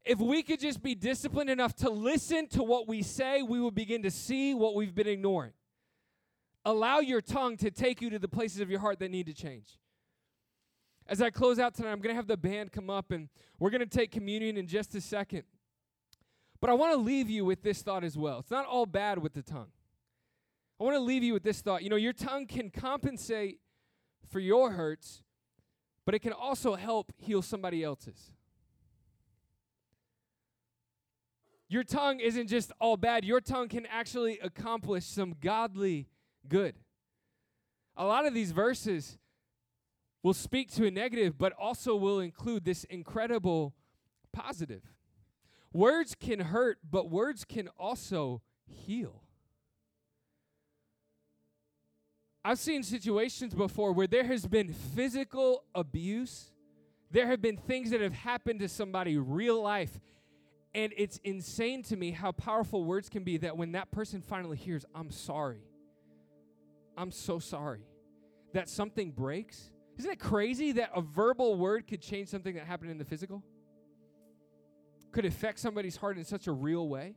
If 0.05 0.19
we 0.19 0.43
could 0.43 0.59
just 0.59 0.83
be 0.83 0.93
disciplined 0.93 1.49
enough 1.49 1.75
to 1.77 1.89
listen 1.89 2.47
to 2.49 2.61
what 2.61 2.87
we 2.87 3.01
say, 3.01 3.41
we 3.41 3.59
will 3.59 3.71
begin 3.71 4.03
to 4.03 4.11
see 4.11 4.53
what 4.53 4.75
we've 4.75 4.93
been 4.93 5.07
ignoring. 5.07 5.53
Allow 6.63 6.99
your 6.99 7.21
tongue 7.21 7.57
to 7.57 7.71
take 7.71 8.01
you 8.01 8.11
to 8.11 8.19
the 8.19 8.27
places 8.27 8.59
of 8.61 8.69
your 8.69 8.79
heart 8.79 8.99
that 8.99 9.09
need 9.09 9.25
to 9.25 9.33
change. 9.33 9.79
As 11.07 11.21
I 11.21 11.31
close 11.31 11.59
out 11.59 11.73
tonight, 11.73 11.91
I'm 11.91 11.99
going 11.99 12.13
to 12.13 12.15
have 12.15 12.27
the 12.27 12.37
band 12.37 12.71
come 12.71 12.89
up 12.89 13.11
and 13.11 13.29
we're 13.59 13.71
going 13.71 13.81
to 13.81 13.85
take 13.87 14.11
communion 14.11 14.57
in 14.57 14.67
just 14.67 14.93
a 14.95 15.01
second. 15.01 15.43
But 16.61 16.69
I 16.69 16.73
want 16.73 16.93
to 16.93 16.97
leave 16.97 17.29
you 17.29 17.43
with 17.45 17.63
this 17.63 17.81
thought 17.81 18.03
as 18.03 18.17
well. 18.17 18.39
It's 18.39 18.51
not 18.51 18.65
all 18.65 18.85
bad 18.85 19.19
with 19.19 19.33
the 19.33 19.43
tongue. 19.43 19.71
I 20.79 20.83
want 20.83 20.95
to 20.95 20.99
leave 20.99 21.23
you 21.23 21.33
with 21.33 21.43
this 21.43 21.61
thought. 21.61 21.83
You 21.83 21.89
know, 21.89 21.95
your 21.95 22.13
tongue 22.13 22.47
can 22.47 22.69
compensate 22.69 23.59
for 24.29 24.39
your 24.39 24.71
hurts, 24.71 25.23
but 26.05 26.13
it 26.15 26.19
can 26.19 26.33
also 26.33 26.75
help 26.75 27.11
heal 27.17 27.41
somebody 27.41 27.83
else's. 27.83 28.31
Your 31.67 31.83
tongue 31.83 32.19
isn't 32.19 32.47
just 32.47 32.71
all 32.79 32.97
bad, 32.97 33.25
your 33.25 33.41
tongue 33.41 33.67
can 33.67 33.85
actually 33.87 34.39
accomplish 34.39 35.05
some 35.05 35.35
godly 35.41 36.07
good. 36.47 36.75
A 37.97 38.05
lot 38.05 38.25
of 38.25 38.33
these 38.33 38.51
verses 38.51 39.17
will 40.21 40.33
speak 40.33 40.71
to 40.75 40.85
a 40.85 40.91
negative, 40.91 41.37
but 41.37 41.53
also 41.53 41.95
will 41.95 42.19
include 42.19 42.65
this 42.65 42.83
incredible 42.85 43.73
positive. 44.31 44.81
Words 45.73 46.15
can 46.19 46.39
hurt, 46.39 46.79
but 46.89 47.09
words 47.09 47.45
can 47.45 47.67
also 47.77 48.41
heal. 48.65 49.23
I've 52.43 52.59
seen 52.59 52.83
situations 52.83 53.55
before 53.55 53.91
where 53.91 54.07
there 54.07 54.23
has 54.23 54.45
been 54.45 54.71
physical 54.71 55.63
abuse. 55.73 56.51
There 57.09 57.27
have 57.27 57.41
been 57.41 57.57
things 57.57 57.89
that 57.89 58.01
have 58.01 58.13
happened 58.13 58.59
to 58.59 58.69
somebody 58.69 59.17
real 59.17 59.61
life. 59.61 59.99
And 60.75 60.93
it's 60.97 61.21
insane 61.23 61.83
to 61.83 61.95
me 61.95 62.11
how 62.11 62.33
powerful 62.33 62.83
words 62.83 63.07
can 63.07 63.23
be 63.23 63.37
that 63.37 63.55
when 63.55 63.71
that 63.71 63.91
person 63.91 64.21
finally 64.21 64.57
hears, 64.57 64.85
I'm 64.93 65.09
sorry. 65.09 65.61
I'm 66.97 67.11
so 67.11 67.39
sorry. 67.39 67.87
That 68.53 68.67
something 68.67 69.11
breaks. 69.11 69.71
Isn't 69.97 70.11
it 70.11 70.19
crazy 70.19 70.73
that 70.73 70.91
a 70.93 71.01
verbal 71.01 71.55
word 71.55 71.87
could 71.87 72.01
change 72.01 72.27
something 72.27 72.55
that 72.55 72.65
happened 72.65 72.91
in 72.91 72.97
the 72.97 73.05
physical? 73.05 73.41
Could 75.13 75.23
affect 75.23 75.59
somebody's 75.59 75.95
heart 75.95 76.17
in 76.17 76.25
such 76.25 76.47
a 76.47 76.51
real 76.51 76.89
way? 76.89 77.15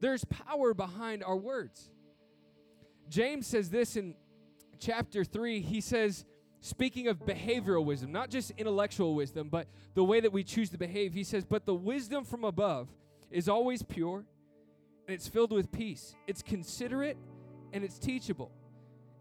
There's 0.00 0.26
power 0.26 0.74
behind 0.74 1.24
our 1.24 1.36
words. 1.36 1.90
James 3.08 3.46
says 3.46 3.70
this 3.70 3.96
in 3.96 4.14
chapter 4.78 5.24
3. 5.24 5.60
He 5.60 5.80
says, 5.80 6.26
speaking 6.66 7.08
of 7.08 7.24
behavioral 7.24 7.84
wisdom, 7.84 8.12
not 8.12 8.28
just 8.28 8.50
intellectual 8.58 9.14
wisdom, 9.14 9.48
but 9.48 9.68
the 9.94 10.04
way 10.04 10.20
that 10.20 10.32
we 10.32 10.42
choose 10.42 10.70
to 10.70 10.78
behave, 10.78 11.14
he 11.14 11.24
says, 11.24 11.44
But 11.44 11.64
the 11.64 11.74
wisdom 11.74 12.24
from 12.24 12.44
above 12.44 12.88
is 13.30 13.48
always 13.48 13.82
pure, 13.82 14.24
and 15.06 15.14
it's 15.14 15.28
filled 15.28 15.52
with 15.52 15.70
peace. 15.70 16.16
It's 16.26 16.42
considerate, 16.42 17.16
and 17.72 17.84
it's 17.84 17.98
teachable. 17.98 18.50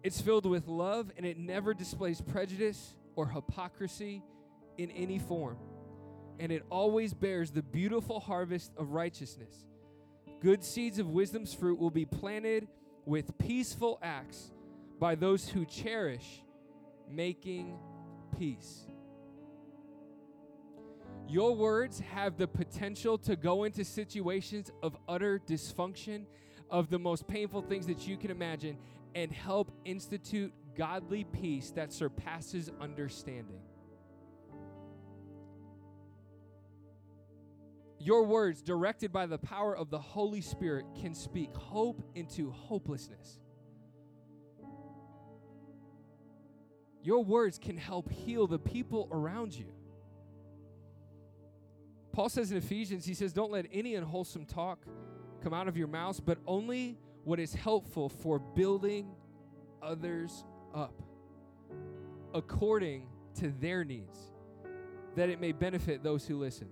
It's 0.04 0.20
filled 0.20 0.46
with 0.46 0.68
love, 0.68 1.12
and 1.18 1.26
it 1.26 1.38
never 1.38 1.74
displays 1.74 2.20
prejudice 2.20 2.96
or 3.16 3.28
hypocrisy 3.28 4.24
in 4.78 4.92
any 4.92 5.20
form. 5.20 5.58
And 6.40 6.52
it 6.52 6.64
always 6.70 7.14
bears 7.14 7.52
the 7.52 7.64
beautiful 7.64 8.20
harvest 8.20 8.72
of 8.78 8.92
righteousness. 8.92 9.56
Good 10.42 10.64
seeds 10.64 11.00
of 11.00 11.10
wisdom's 11.10 11.54
fruit 11.54 11.80
will 11.80 11.92
be 11.92 12.06
planted 12.06 12.68
with 13.06 13.38
peaceful 13.38 14.00
acts 14.02 14.52
by 15.00 15.16
those 15.16 15.50
who 15.50 15.66
cherish 15.66 16.42
making 17.10 17.78
peace. 18.38 18.86
Your 21.28 21.56
words 21.56 22.00
have 22.00 22.38
the 22.38 22.48
potential 22.48 23.18
to 23.20 23.36
go 23.36 23.64
into 23.64 23.84
situations 23.84 24.72
of 24.84 24.96
utter 25.08 25.40
dysfunction, 25.40 26.26
of 26.70 26.90
the 26.90 27.00
most 27.00 27.28
painful 27.28 27.62
things 27.62 27.88
that 27.88 28.08
you 28.08 28.18
can 28.18 28.30
imagine, 28.30 28.78
and 29.16 29.32
help 29.32 29.72
institute 29.86 30.54
godly 30.76 31.24
peace 31.24 31.72
that 31.72 31.92
surpasses 31.92 32.70
understanding. 32.80 33.62
Your 37.98 38.24
words, 38.24 38.62
directed 38.62 39.12
by 39.12 39.26
the 39.26 39.40
power 39.40 39.76
of 39.76 39.90
the 39.90 39.98
Holy 39.98 40.42
Spirit, 40.42 40.86
can 41.00 41.16
speak 41.16 41.52
hope 41.56 42.04
into 42.14 42.52
hopelessness. 42.52 43.40
Your 47.06 47.24
words 47.24 47.60
can 47.60 47.78
help 47.78 48.10
heal 48.10 48.48
the 48.48 48.58
people 48.58 49.08
around 49.12 49.54
you. 49.54 49.72
Paul 52.12 52.30
says 52.30 52.52
in 52.52 52.58
Ephesians, 52.58 53.06
he 53.06 53.14
says, 53.14 53.32
Don't 53.32 53.52
let 53.52 53.68
any 53.72 53.94
unwholesome 53.94 54.48
talk 54.48 54.80
come 55.44 55.54
out 55.54 55.68
of 55.68 55.78
your 55.78 55.88
mouths, 55.88 56.20
but 56.20 56.40
only 56.48 56.98
what 57.24 57.40
is 57.40 57.54
helpful 57.54 58.10
for 58.10 58.40
building 58.40 59.12
others 59.84 60.46
up 60.74 61.00
according 62.34 63.06
to 63.36 63.50
their 63.62 63.84
needs, 63.84 64.18
that 65.16 65.30
it 65.30 65.40
may 65.40 65.52
benefit 65.52 66.02
those 66.02 66.26
who 66.26 66.40
listen. 66.40 66.70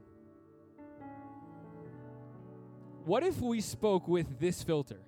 What 3.05 3.21
if 3.21 3.39
we 3.39 3.61
spoke 3.61 4.07
with 4.07 4.39
this 4.39 4.63
filter? 4.63 4.99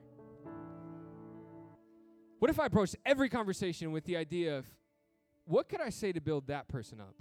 What 2.38 2.52
if 2.52 2.60
I 2.60 2.68
approached 2.68 2.96
every 3.04 3.28
conversation 3.28 3.92
with 3.92 4.04
the 4.04 4.18
idea 4.18 4.60
of 4.60 4.66
what 5.46 5.70
could 5.70 5.82
I 5.82 5.90
say 5.90 6.12
to 6.12 6.22
build 6.22 6.48
that 6.48 6.68
person 6.68 7.00
up? 7.00 7.16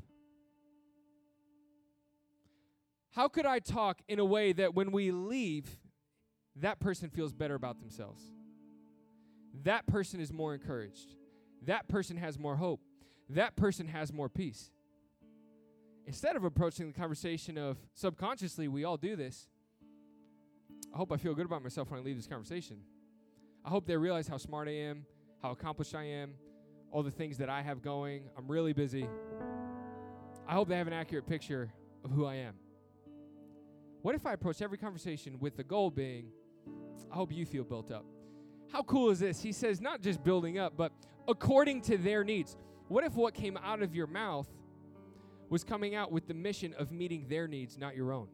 How 3.12 3.28
could 3.28 3.46
I 3.46 3.60
talk 3.60 4.00
in 4.08 4.18
a 4.18 4.24
way 4.24 4.52
that 4.52 4.74
when 4.74 4.90
we 4.90 5.12
leave, 5.12 5.78
that 6.56 6.80
person 6.80 7.10
feels 7.10 7.32
better 7.32 7.54
about 7.54 7.78
themselves? 7.78 8.22
That 9.62 9.86
person 9.86 10.20
is 10.20 10.32
more 10.32 10.52
encouraged. 10.52 11.14
That 11.62 11.86
person 11.86 12.16
has 12.16 12.38
more 12.38 12.56
hope. 12.56 12.80
That 13.30 13.56
person 13.56 13.86
has 13.86 14.12
more 14.12 14.28
peace. 14.28 14.70
Instead 16.06 16.36
of 16.36 16.44
approaching 16.44 16.88
the 16.88 16.92
conversation 16.92 17.56
of 17.56 17.78
subconsciously, 17.94 18.68
we 18.68 18.84
all 18.84 18.96
do 18.96 19.16
this. 19.16 19.48
I 20.92 20.96
hope 20.96 21.12
I 21.12 21.16
feel 21.16 21.34
good 21.34 21.46
about 21.46 21.62
myself 21.62 21.90
when 21.90 22.00
I 22.00 22.02
leave 22.02 22.16
this 22.16 22.26
conversation. 22.26 22.78
I 23.64 23.70
hope 23.70 23.86
they 23.86 23.96
realize 23.96 24.28
how 24.28 24.36
smart 24.36 24.68
I 24.68 24.72
am, 24.72 25.06
how 25.40 25.52
accomplished 25.52 25.94
I 25.94 26.04
am, 26.04 26.34
all 26.94 27.02
the 27.02 27.10
things 27.10 27.38
that 27.38 27.50
I 27.50 27.60
have 27.60 27.82
going. 27.82 28.22
I'm 28.38 28.46
really 28.46 28.72
busy. 28.72 29.08
I 30.46 30.52
hope 30.52 30.68
they 30.68 30.76
have 30.76 30.86
an 30.86 30.92
accurate 30.92 31.26
picture 31.26 31.72
of 32.04 32.12
who 32.12 32.24
I 32.24 32.36
am. 32.36 32.54
What 34.02 34.14
if 34.14 34.24
I 34.24 34.32
approach 34.32 34.62
every 34.62 34.78
conversation 34.78 35.38
with 35.40 35.56
the 35.56 35.64
goal 35.64 35.90
being, 35.90 36.28
I 37.10 37.16
hope 37.16 37.32
you 37.32 37.46
feel 37.46 37.64
built 37.64 37.90
up? 37.90 38.04
How 38.70 38.84
cool 38.84 39.10
is 39.10 39.18
this? 39.18 39.42
He 39.42 39.50
says, 39.50 39.80
not 39.80 40.02
just 40.02 40.22
building 40.22 40.56
up, 40.56 40.76
but 40.76 40.92
according 41.26 41.80
to 41.82 41.98
their 41.98 42.22
needs. 42.22 42.56
What 42.86 43.02
if 43.02 43.14
what 43.16 43.34
came 43.34 43.56
out 43.56 43.82
of 43.82 43.92
your 43.92 44.06
mouth 44.06 44.46
was 45.50 45.64
coming 45.64 45.96
out 45.96 46.12
with 46.12 46.28
the 46.28 46.34
mission 46.34 46.74
of 46.78 46.92
meeting 46.92 47.26
their 47.28 47.48
needs, 47.48 47.76
not 47.76 47.96
your 47.96 48.12
own? 48.12 48.28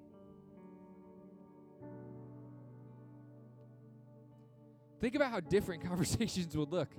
Think 5.00 5.14
about 5.14 5.30
how 5.30 5.40
different 5.40 5.82
conversations 5.88 6.54
would 6.54 6.70
look. 6.70 6.90